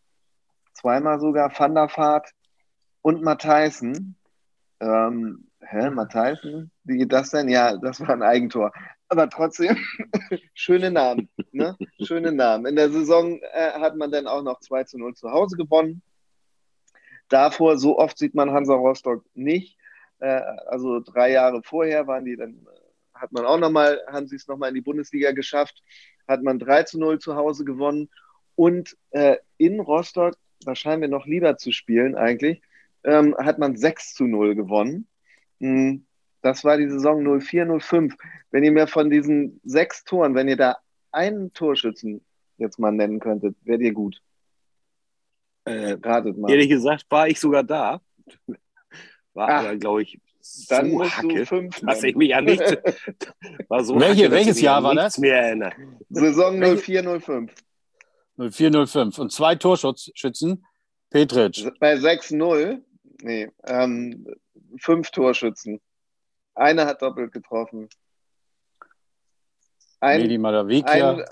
zweimal 0.74 1.20
sogar 1.20 1.52
Van 1.58 1.76
der 1.76 1.90
Vaart 1.90 2.30
und 3.02 3.22
Matthijssen. 3.22 4.16
Ähm, 4.80 5.48
hä, 5.60 5.90
Matthijssen? 5.90 6.72
Wie 6.84 6.98
geht 6.98 7.14
das 7.14 7.30
denn? 7.32 7.50
Ja, 7.50 7.78
das 7.78 8.02
war 8.02 8.10
ein 8.10 8.24
Eigentor. 8.24 8.72
Aber 9.08 9.30
trotzdem, 9.30 9.78
schöne 10.54 10.92
Namen. 10.92 11.30
Ne? 11.52 11.78
Schöne 12.02 12.32
Namen. 12.32 12.66
In 12.66 12.76
der 12.76 12.90
Saison 12.90 13.40
äh, 13.54 13.72
hat 13.74 13.96
man 13.98 14.12
dann 14.12 14.28
auch 14.28 14.42
noch 14.42 14.60
2 14.62 14.86
zu 14.86 14.98
0 14.98 15.16
zu 15.16 15.32
Hause 15.32 15.58
gewonnen. 15.58 16.02
davor, 17.30 17.78
so 17.78 17.98
oft 17.98 18.18
sieht 18.18 18.36
man 18.36 18.52
Hansa 18.52 18.74
Rostock 18.74 19.26
nicht. 19.34 19.78
Äh, 20.20 20.42
also 20.68 21.00
drei 21.00 21.32
Jahre 21.32 21.62
vorher 21.64 22.08
waren 22.08 22.26
die 22.26 22.36
dann, 22.36 22.66
hat 23.14 23.32
man 23.32 23.46
auch 23.46 23.58
nochmal, 23.58 24.02
haben 24.08 24.28
sie 24.28 24.36
es 24.36 24.48
nochmal 24.48 24.70
in 24.70 24.76
die 24.76 24.82
Bundesliga 24.82 25.32
geschafft, 25.32 25.82
hat 26.32 26.44
man 26.44 26.60
3 26.60 26.84
zu 26.84 27.00
0 27.00 27.20
zu 27.20 27.36
Hause 27.36 27.66
gewonnen 27.66 28.10
und 28.56 28.98
äh, 29.12 29.38
in 29.58 29.80
Rostock, 29.80 30.36
da 30.62 30.76
scheinen 30.76 31.02
wir 31.02 31.10
noch 31.10 31.26
lieber 31.26 31.58
zu 31.58 31.72
spielen 31.72 32.16
eigentlich, 32.16 32.62
ähm, 33.04 33.36
hat 33.38 33.60
man 33.60 33.76
6 33.76 34.14
zu 34.14 34.26
0 34.26 34.56
gewonnen. 34.56 35.08
Mhm. 35.60 36.06
Das 36.42 36.64
war 36.64 36.78
die 36.78 36.90
Saison 36.90 37.40
04, 37.40 37.80
05. 37.80 38.16
Wenn 38.50 38.64
ihr 38.64 38.72
mir 38.72 38.88
von 38.88 39.10
diesen 39.10 39.62
sechs 39.64 40.04
Toren, 40.04 40.34
wenn 40.34 40.48
ihr 40.48 40.58
da 40.58 40.78
einen 41.12 41.54
Torschützen 41.54 42.22
jetzt 42.58 42.80
mal 42.80 42.92
nennen 42.92 43.20
könntet, 43.20 43.56
wäre 43.64 43.80
dir 43.80 43.94
gut. 43.94 44.22
Äh, 45.66 45.98
Ratet 46.02 46.38
mal. 46.38 46.50
Ehrlich 46.50 46.70
gesagt 46.70 47.06
war 47.10 47.28
ich 47.28 47.40
sogar 47.40 47.64
da. 47.64 48.02
War 49.34 49.50
Ach, 49.50 49.64
aber, 49.64 49.78
glaube 49.78 50.02
ich, 50.02 50.20
so 50.42 50.76
dann 50.76 50.90
musst 50.92 51.18
Hacke, 51.18 51.28
du 51.28 51.46
fünf 51.46 51.80
dass 51.82 52.04
ich 52.04 52.16
mich 52.16 52.36
an 52.36 52.46
nichts. 52.46 52.72
War 53.70 53.84
so 53.84 54.00
Welche, 54.00 54.24
Hacke, 54.24 54.32
welches 54.32 54.62
Jahr 54.62 54.84
war 54.84 54.96
das? 54.96 55.18
Mehr 55.18 55.42
erinnere. 55.42 55.72
Saison 56.10 56.60
04, 56.60 57.22
05. 57.22 57.54
04, 58.38 58.88
05. 58.88 59.20
Und 59.20 59.32
zwei 59.32 59.56
Torschützen, 59.56 60.66
Petritsch. 61.10 61.68
Bei 61.80 61.96
6-0, 61.96 62.82
nee, 63.22 63.50
ähm, 63.66 64.26
fünf 64.80 65.12
Torschützen. 65.12 65.80
Einer 66.56 66.86
hat 66.86 67.02
doppelt 67.02 67.32
getroffen. 67.32 67.88
Ein, 70.00 70.22
Medi 70.22 70.84
Ein, 70.84 71.24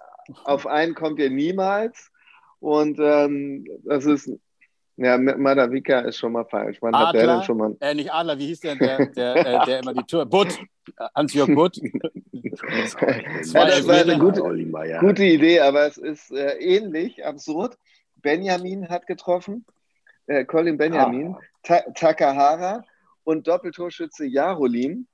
auf 0.43 0.67
einen 0.67 0.93
kommt 0.93 1.19
ihr 1.19 1.29
niemals. 1.29 2.11
Und 2.59 2.99
ähm, 2.99 3.65
das 3.83 4.05
ist, 4.05 4.29
ja, 4.99 5.17
Madavika 5.17 5.99
ist 6.01 6.17
schon 6.17 6.33
mal 6.33 6.45
falsch. 6.45 6.77
Wann 6.81 6.93
Adler, 6.93 7.07
hat 7.07 7.15
der 7.15 7.27
denn 7.27 7.43
schon 7.43 7.57
mal? 7.57 7.77
Äh, 7.79 7.95
nicht 7.95 8.12
Adler, 8.12 8.38
wie 8.38 8.47
hieß 8.47 8.59
der, 8.59 8.75
der, 8.75 9.05
der, 9.07 9.35
äh, 9.35 9.65
der 9.65 9.79
immer 9.79 9.93
die 9.93 10.03
Tour? 10.03 10.25
Butt, 10.25 10.59
Hans-Jörg 11.15 11.55
Butt. 11.55 11.77
das 11.77 12.95
war, 13.01 13.09
ja, 13.09 13.65
das 13.65 13.88
war 13.88 13.95
eine 13.95 14.19
gute, 14.19 14.41
gute, 14.99 15.23
Idee, 15.23 15.62
aber 15.62 15.88
es 15.88 15.97
ist 15.97 16.31
äh, 16.31 16.57
ähnlich, 16.57 17.25
absurd. 17.25 17.77
Benjamin 18.17 18.89
hat 18.89 19.07
getroffen, 19.07 19.65
äh, 20.27 20.43
Colin 20.43 20.77
Benjamin, 20.77 21.35
ah. 21.35 21.41
Ta 21.63 21.79
Takahara 21.95 22.83
und 23.23 23.47
Doppeltorschütze 23.47 24.25
Jarolin. 24.25 25.07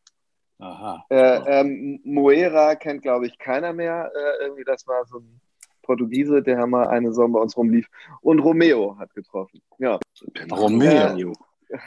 Aha. 0.57 1.05
Äh, 1.09 1.59
ähm, 1.59 1.99
Moera 2.03 2.75
kennt, 2.75 3.03
glaube 3.03 3.27
ich, 3.27 3.37
keiner 3.37 3.73
mehr. 3.73 4.11
Äh, 4.15 4.45
irgendwie, 4.45 4.63
das 4.63 4.87
war 4.87 5.05
so 5.05 5.19
ein 5.19 5.41
Portugiese, 5.85 6.41
der 6.41 6.65
mal 6.67 6.87
eine 6.87 7.09
Saison 7.09 7.31
bei 7.31 7.39
uns 7.39 7.55
rumlief. 7.55 7.87
Und 8.21 8.39
Romeo 8.39 8.97
hat 8.97 9.13
getroffen. 9.13 9.61
Ja. 9.77 9.99
Romeo. 10.51 11.33
Äh, 11.69 11.77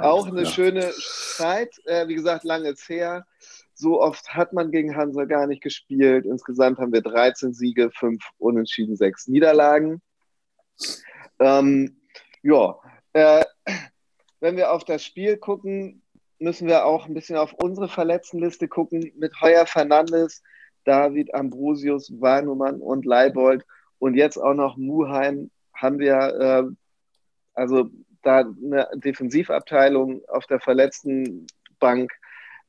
auch 0.00 0.26
eine 0.26 0.42
ja. 0.42 0.48
schöne 0.48 0.92
Zeit. 0.92 1.74
Äh, 1.86 2.08
wie 2.08 2.14
gesagt, 2.14 2.44
lange 2.44 2.70
ist 2.70 2.88
her. 2.88 3.26
So 3.74 4.00
oft 4.00 4.34
hat 4.34 4.52
man 4.52 4.70
gegen 4.70 4.96
Hansa 4.96 5.24
gar 5.24 5.46
nicht 5.46 5.62
gespielt. 5.62 6.26
Insgesamt 6.26 6.78
haben 6.78 6.92
wir 6.92 7.00
13 7.00 7.54
Siege, 7.54 7.90
5 7.90 8.22
Unentschieden, 8.38 8.96
6 8.96 9.28
Niederlagen. 9.28 10.02
Ähm, 11.38 11.96
ja, 12.42 12.76
äh, 13.12 13.44
wenn 14.40 14.56
wir 14.56 14.72
auf 14.72 14.84
das 14.84 15.04
Spiel 15.04 15.36
gucken, 15.36 16.02
müssen 16.38 16.68
wir 16.68 16.84
auch 16.84 17.06
ein 17.06 17.14
bisschen 17.14 17.36
auf 17.36 17.52
unsere 17.54 17.88
Verletztenliste 17.88 18.68
gucken. 18.68 19.12
Mit 19.16 19.40
Heuer 19.40 19.66
Fernandes, 19.66 20.42
David 20.88 21.34
Ambrosius, 21.34 22.10
Warnumann 22.18 22.80
und 22.80 23.04
Leibold 23.04 23.66
und 23.98 24.14
jetzt 24.14 24.38
auch 24.38 24.54
noch 24.54 24.78
Muheim 24.78 25.50
haben 25.74 25.98
wir 25.98 26.16
äh, 26.16 26.64
also 27.52 27.90
da 28.22 28.38
eine 28.38 28.88
Defensivabteilung 28.94 30.22
auf 30.28 30.46
der 30.46 30.60
verletzten 30.60 31.46
Bank, 31.78 32.10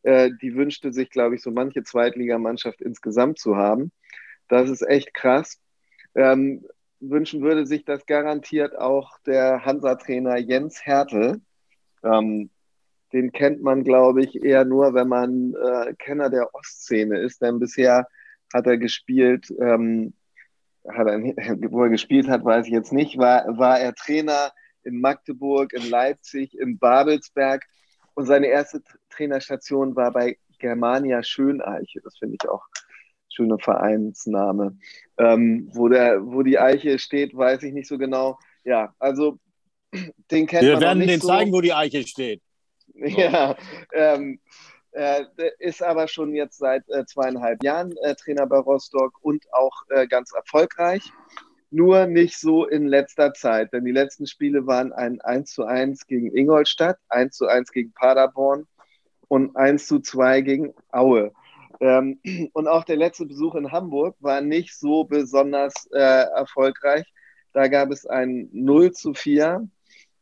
äh, 0.04 0.32
die 0.42 0.54
wünschte 0.54 0.92
sich, 0.92 1.10
glaube 1.10 1.36
ich, 1.36 1.42
so 1.42 1.50
manche 1.50 1.84
Zweitligamannschaft 1.84 2.82
insgesamt 2.82 3.40
zu 3.40 3.56
haben. 3.56 3.94
Das 4.50 4.70
ist 4.70 4.82
echt 4.82 5.14
krass. 5.14 5.62
Ähm, 6.14 6.66
wünschen 7.00 7.42
würde 7.42 7.66
sich 7.66 7.86
das 7.86 8.06
garantiert 8.06 8.78
auch 8.78 9.18
der 9.26 9.64
Hansa-Trainer 9.64 10.38
Jens 10.38 10.86
Hertel. 10.86 11.40
Ähm, 12.04 12.50
den 13.14 13.32
kennt 13.32 13.62
man, 13.62 13.84
glaube 13.84 14.24
ich, 14.24 14.44
eher 14.44 14.66
nur, 14.66 14.94
wenn 14.94 15.08
man 15.08 15.54
äh, 15.54 15.94
Kenner 15.96 16.30
der 16.30 16.54
Ostszene 16.54 17.20
ist, 17.20 17.42
denn 17.42 17.60
bisher 17.60 18.08
hat 18.54 18.68
er 18.68 18.78
gespielt, 18.78 19.54
ähm, 19.60 20.14
hat 20.88 21.08
er, 21.08 21.20
wo 21.72 21.84
er 21.84 21.90
gespielt 21.90 22.28
hat, 22.28 22.44
weiß 22.44 22.68
ich 22.68 22.74
jetzt 22.74 22.94
nicht, 22.94 23.18
war, 23.18 23.58
war 23.58 23.80
er 23.80 23.94
Trainer 23.94 24.52
in 24.84 25.02
Magdeburg, 25.02 25.74
in 25.74 25.90
Leipzig, 25.90 26.58
in 26.58 26.78
Babelsberg 26.78 27.66
und 28.14 28.26
seine 28.26 28.48
erste 28.48 28.82
Trainerstation 29.10 29.96
war 29.96 30.12
bei 30.12 30.38
Germania 30.60 31.24
Schöneiche. 31.24 32.02
Das 32.04 32.18
finde 32.18 32.38
ich 32.42 32.50
auch 32.50 32.64
schöner 33.30 33.60
Vereinsname. 33.60 34.78
Ähm, 35.18 35.70
wo, 35.74 35.88
der, 35.88 36.26
wo 36.26 36.44
die 36.44 36.60
Eiche 36.60 37.00
steht, 37.00 37.36
weiß 37.36 37.64
ich 37.64 37.74
nicht 37.74 37.88
so 37.88 37.98
genau. 37.98 38.38
Ja, 38.64 38.94
also 39.00 39.40
den 40.32 40.48
kennt 40.48 40.64
Wir 40.64 40.74
man 40.74 40.82
werden 40.82 41.08
den 41.08 41.22
so. 41.22 41.28
zeigen, 41.28 41.52
wo 41.52 41.62
die 41.62 41.74
Eiche 41.74 42.06
steht. 42.06 42.42
Ja, 43.02 43.56
ähm, 43.94 44.40
äh, 44.92 45.26
ist 45.60 45.84
aber 45.84 46.08
schon 46.08 46.34
jetzt 46.34 46.58
seit 46.58 46.88
äh, 46.90 47.06
zweieinhalb 47.06 47.64
Jahren 47.64 47.96
äh, 48.04 48.16
Trainer 48.16 48.48
bei 48.48 48.58
Rostock 48.58 49.14
und 49.22 49.46
auch 49.54 49.84
äh, 49.90 50.08
ganz 50.08 50.34
erfolgreich. 50.34 51.04
Nur 51.72 52.08
nicht 52.08 52.40
so 52.40 52.66
in 52.66 52.88
letzter 52.88 53.34
Zeit, 53.34 53.74
denn 53.74 53.86
die 53.86 53.92
letzten 53.92 54.26
Spiele 54.26 54.66
waren 54.66 54.92
ein 54.92 55.22
1 55.22 55.54
zu 55.54 55.66
1 55.66 56.08
gegen 56.08 56.36
Ingolstadt, 56.36 56.98
1 57.10 57.38
zu 57.38 57.46
1 57.48 57.72
gegen 57.72 57.94
Paderborn 57.94 58.66
und 59.28 59.56
1 59.56 59.86
zu 59.86 60.00
2 60.00 60.42
gegen 60.42 60.74
Aue. 60.92 61.32
Ähm, 61.80 62.20
und 62.54 62.68
auch 62.68 62.84
der 62.84 62.98
letzte 62.98 63.26
Besuch 63.26 63.56
in 63.56 63.72
Hamburg 63.72 64.16
war 64.20 64.42
nicht 64.42 64.76
so 64.76 65.04
besonders 65.04 65.88
äh, 65.94 66.00
erfolgreich. 66.00 67.06
Da 67.54 67.68
gab 67.68 67.92
es 67.92 68.06
ein 68.08 68.50
0 68.52 68.92
zu 68.92 69.14
4 69.14 69.70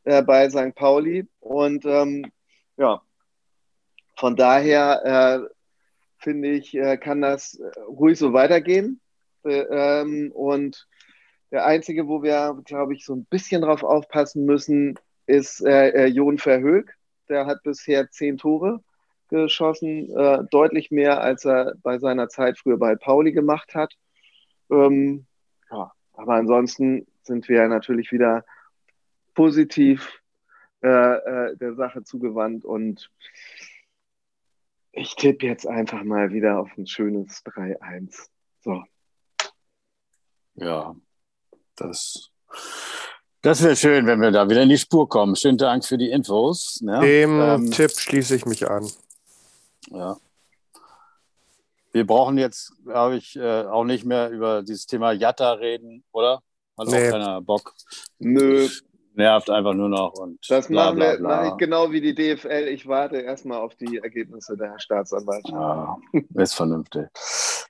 äh, 0.03 0.21
bei 0.21 0.49
St. 0.49 0.75
Pauli 0.75 1.27
und 1.39 1.85
ähm, 1.85 2.29
ja, 2.77 3.01
von 4.15 4.35
daher 4.35 5.45
äh, 5.45 5.53
finde 6.17 6.49
ich, 6.49 6.75
äh, 6.75 6.97
kann 6.97 7.21
das 7.21 7.55
äh, 7.55 7.79
ruhig 7.81 8.17
so 8.17 8.33
weitergehen. 8.33 8.99
Äh, 9.43 9.65
ähm, 9.69 10.31
und 10.33 10.87
der 11.51 11.65
einzige, 11.65 12.07
wo 12.07 12.23
wir, 12.23 12.59
glaube 12.65 12.95
ich, 12.95 13.05
so 13.05 13.15
ein 13.15 13.25
bisschen 13.25 13.61
drauf 13.61 13.83
aufpassen 13.83 14.45
müssen, 14.45 14.99
ist 15.27 15.61
äh, 15.61 15.89
äh, 15.89 16.05
Jon 16.07 16.39
Verhoek. 16.39 16.91
Der 17.29 17.45
hat 17.45 17.61
bisher 17.63 18.09
zehn 18.09 18.37
Tore 18.37 18.81
geschossen, 19.29 20.07
deutlich 20.51 20.89
mehr, 20.89 21.19
als 21.19 21.43
er 21.43 21.73
bei 21.83 21.99
seiner 21.99 22.29
Zeit 22.29 22.57
früher 22.57 22.77
bei 22.77 22.95
Pauli 22.95 23.33
gemacht 23.33 23.75
hat. 23.75 23.93
Ähm, 24.71 25.25
ja, 25.69 25.91
aber 26.13 26.35
ansonsten 26.35 27.05
sind 27.23 27.49
wir 27.49 27.67
natürlich 27.67 28.13
wieder 28.13 28.45
positiv 29.35 30.21
äh, 30.81 30.87
äh, 30.87 31.57
der 31.57 31.75
Sache 31.75 32.03
zugewandt 32.03 32.65
und 32.65 33.11
ich 34.91 35.15
tippe 35.15 35.45
jetzt 35.45 35.67
einfach 35.67 36.03
mal 36.03 36.31
wieder 36.31 36.59
auf 36.59 36.69
ein 36.77 36.87
schönes 36.87 37.43
3-1. 37.45 38.27
So. 38.61 38.83
Ja, 40.55 40.95
das, 41.75 42.31
das 43.41 43.63
wäre 43.63 43.75
schön, 43.75 44.07
wenn 44.07 44.21
wir 44.21 44.31
da 44.31 44.49
wieder 44.49 44.63
in 44.63 44.69
die 44.69 44.77
Spur 44.77 45.07
kommen. 45.07 45.35
Schönen 45.35 45.57
Dank 45.57 45.85
für 45.85 45.97
die 45.97 46.09
Infos. 46.09 46.81
Ne? 46.81 46.99
Dem 47.01 47.39
ähm, 47.39 47.71
Tipp 47.71 47.91
schließe 47.91 48.35
ich 48.35 48.45
mich 48.45 48.69
an. 48.69 48.89
Ja. 49.89 50.17
Wir 51.91 52.05
brauchen 52.05 52.37
jetzt, 52.37 52.73
glaube 52.83 53.17
ich, 53.17 53.35
äh, 53.35 53.63
auch 53.63 53.83
nicht 53.83 54.05
mehr 54.05 54.29
über 54.29 54.61
dieses 54.61 54.85
Thema 54.85 55.11
Jatta 55.11 55.53
reden, 55.53 56.03
oder? 56.11 56.41
Hat 56.77 56.87
nee. 56.87 57.07
auch 57.07 57.11
keiner 57.11 57.41
Bock. 57.41 57.73
Nö, 58.19 58.67
nervt 59.17 59.49
einfach 59.49 59.73
nur 59.73 59.89
noch. 59.89 60.13
Und 60.13 60.39
das 60.49 60.67
bla, 60.67 60.85
machen 60.85 60.99
wir 60.99 61.17
bla, 61.17 61.47
ich 61.47 61.57
genau 61.57 61.91
wie 61.91 62.01
die 62.01 62.15
DFL. 62.15 62.67
Ich 62.69 62.87
warte 62.87 63.17
erstmal 63.17 63.59
auf 63.59 63.75
die 63.75 63.97
Ergebnisse 63.97 64.55
der 64.55 64.79
Staatsanwaltschaft. 64.79 65.53
Ja, 65.53 65.97
ist 66.35 66.53
vernünftig. 66.53 67.07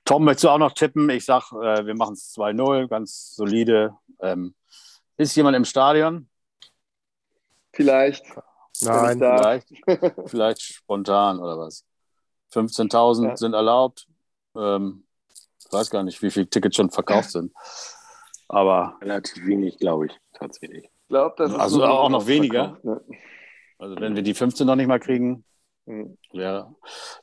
Tom, 0.04 0.24
möchtest 0.24 0.44
du 0.44 0.48
auch 0.50 0.58
noch 0.58 0.72
tippen? 0.72 1.08
Ich 1.10 1.24
sag, 1.24 1.50
äh, 1.52 1.84
wir 1.86 1.94
machen 1.94 2.12
es 2.12 2.34
2-0, 2.36 2.88
ganz 2.88 3.34
solide. 3.34 3.96
Ähm, 4.20 4.54
ist 5.16 5.34
jemand 5.36 5.56
im 5.56 5.64
Stadion? 5.64 6.28
Vielleicht. 7.72 8.24
Nein, 8.80 9.18
vielleicht, 9.18 9.68
vielleicht 10.26 10.62
spontan 10.62 11.40
oder 11.40 11.58
was. 11.58 11.84
15.000 12.52 13.28
ja. 13.28 13.36
sind 13.36 13.54
erlaubt. 13.54 14.06
Ähm, 14.54 15.04
ich 15.58 15.72
weiß 15.72 15.90
gar 15.90 16.04
nicht, 16.04 16.22
wie 16.22 16.30
viele 16.30 16.48
Tickets 16.48 16.76
schon 16.76 16.90
verkauft 16.90 17.32
sind. 17.32 17.52
Aber 18.46 18.96
relativ 19.02 19.44
wenig, 19.44 19.78
glaube 19.78 20.06
ich, 20.06 20.12
tatsächlich 20.32 20.88
glaube, 21.08 21.34
das 21.38 21.52
ist 21.52 21.58
Also 21.58 21.84
auch 21.84 22.08
noch 22.08 22.26
weniger. 22.26 22.78
Ne? 22.82 23.00
Also 23.78 23.96
wenn 23.96 24.16
wir 24.16 24.22
die 24.22 24.34
15 24.34 24.66
noch 24.66 24.76
nicht 24.76 24.88
mal 24.88 25.00
kriegen, 25.00 25.44
mhm. 25.86 26.18
ja. 26.32 26.72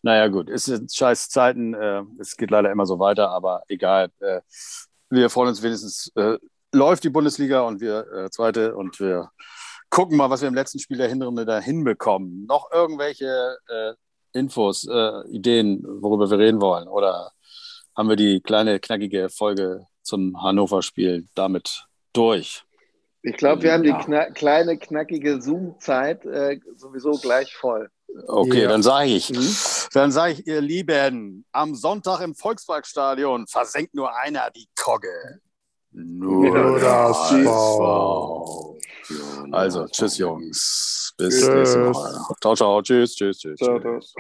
Naja, 0.02 0.28
gut, 0.28 0.50
es 0.50 0.66
sind 0.66 0.94
scheiß 0.94 1.30
Zeiten. 1.30 1.74
Äh, 1.74 2.04
es 2.20 2.38
geht 2.38 2.52
leider 2.52 2.72
immer 2.72 2.86
so 2.86 3.00
weiter, 3.00 3.30
aber 3.30 3.64
egal. 3.68 4.10
Äh, 4.20 4.42
wir 5.10 5.30
freuen 5.30 5.50
uns 5.50 5.62
wenigstens, 5.62 6.12
äh, 6.16 6.38
läuft 6.74 7.04
die 7.04 7.10
Bundesliga 7.10 7.62
und 7.62 7.80
wir 7.80 8.28
zweite 8.32 8.76
und 8.76 9.00
wir 9.00 9.30
gucken 9.90 10.18
mal, 10.18 10.30
was 10.30 10.42
wir 10.42 10.48
im 10.48 10.56
letzten 10.56 10.80
Spiel 10.80 10.98
der 10.98 11.08
Hinrunde 11.08 11.46
da 11.46 11.60
hinbekommen. 11.60 12.46
Noch 12.48 12.70
irgendwelche 12.74 13.56
Infos, 14.34 14.86
Ideen, 15.30 15.86
worüber 15.86 16.30
wir 16.30 16.38
reden 16.38 16.60
wollen? 16.60 16.90
Oder 16.90 17.32
haben 17.96 18.10
wir 18.10 18.18
die 18.18 18.42
kleine, 18.42 18.82
knackige 18.82 19.30
Folge 19.30 19.86
zum 20.02 20.42
Hannover-Spiel 20.44 21.30
damit 21.34 21.86
durch? 22.12 22.65
Ich 23.26 23.38
glaube, 23.38 23.64
wir 23.64 23.74
haben 23.74 23.82
die 23.82 23.92
kna 23.92 24.30
kleine, 24.30 24.78
knackige 24.78 25.42
Zoom-Zeit 25.42 26.24
äh, 26.26 26.60
sowieso 26.76 27.14
gleich 27.14 27.56
voll. 27.56 27.90
Okay, 28.28 28.62
ja. 28.62 28.70
dann 28.70 28.84
sage 28.84 29.10
ich, 29.10 29.32
mhm. 29.32 29.56
dann 29.94 30.12
sage 30.12 30.34
ich, 30.34 30.48
ihr 30.48 30.62
Lieben, 30.62 31.44
am 31.52 31.74
Sonntag 31.74 32.22
im 32.22 32.36
Volksparkstadion 32.36 33.48
versenkt 33.48 33.96
nur 33.96 34.16
einer 34.16 34.52
die 34.52 34.68
Kogge. 34.80 35.40
Nur 35.92 36.80
das 36.80 37.32
V. 37.44 38.78
Also, 39.52 39.88
tschüss, 39.88 40.18
Jungs. 40.20 41.14
Bis 41.18 41.40
tschüss. 41.40 41.50
nächste 41.50 41.80
Mal. 41.80 42.26
Ciao, 42.42 42.56
ciao. 42.56 42.82
Tschüss, 42.82 43.16
tschüss, 43.16 43.40
tschüss. 43.40 43.58
Ciao, 43.58 43.80
tschüss. 43.80 44.14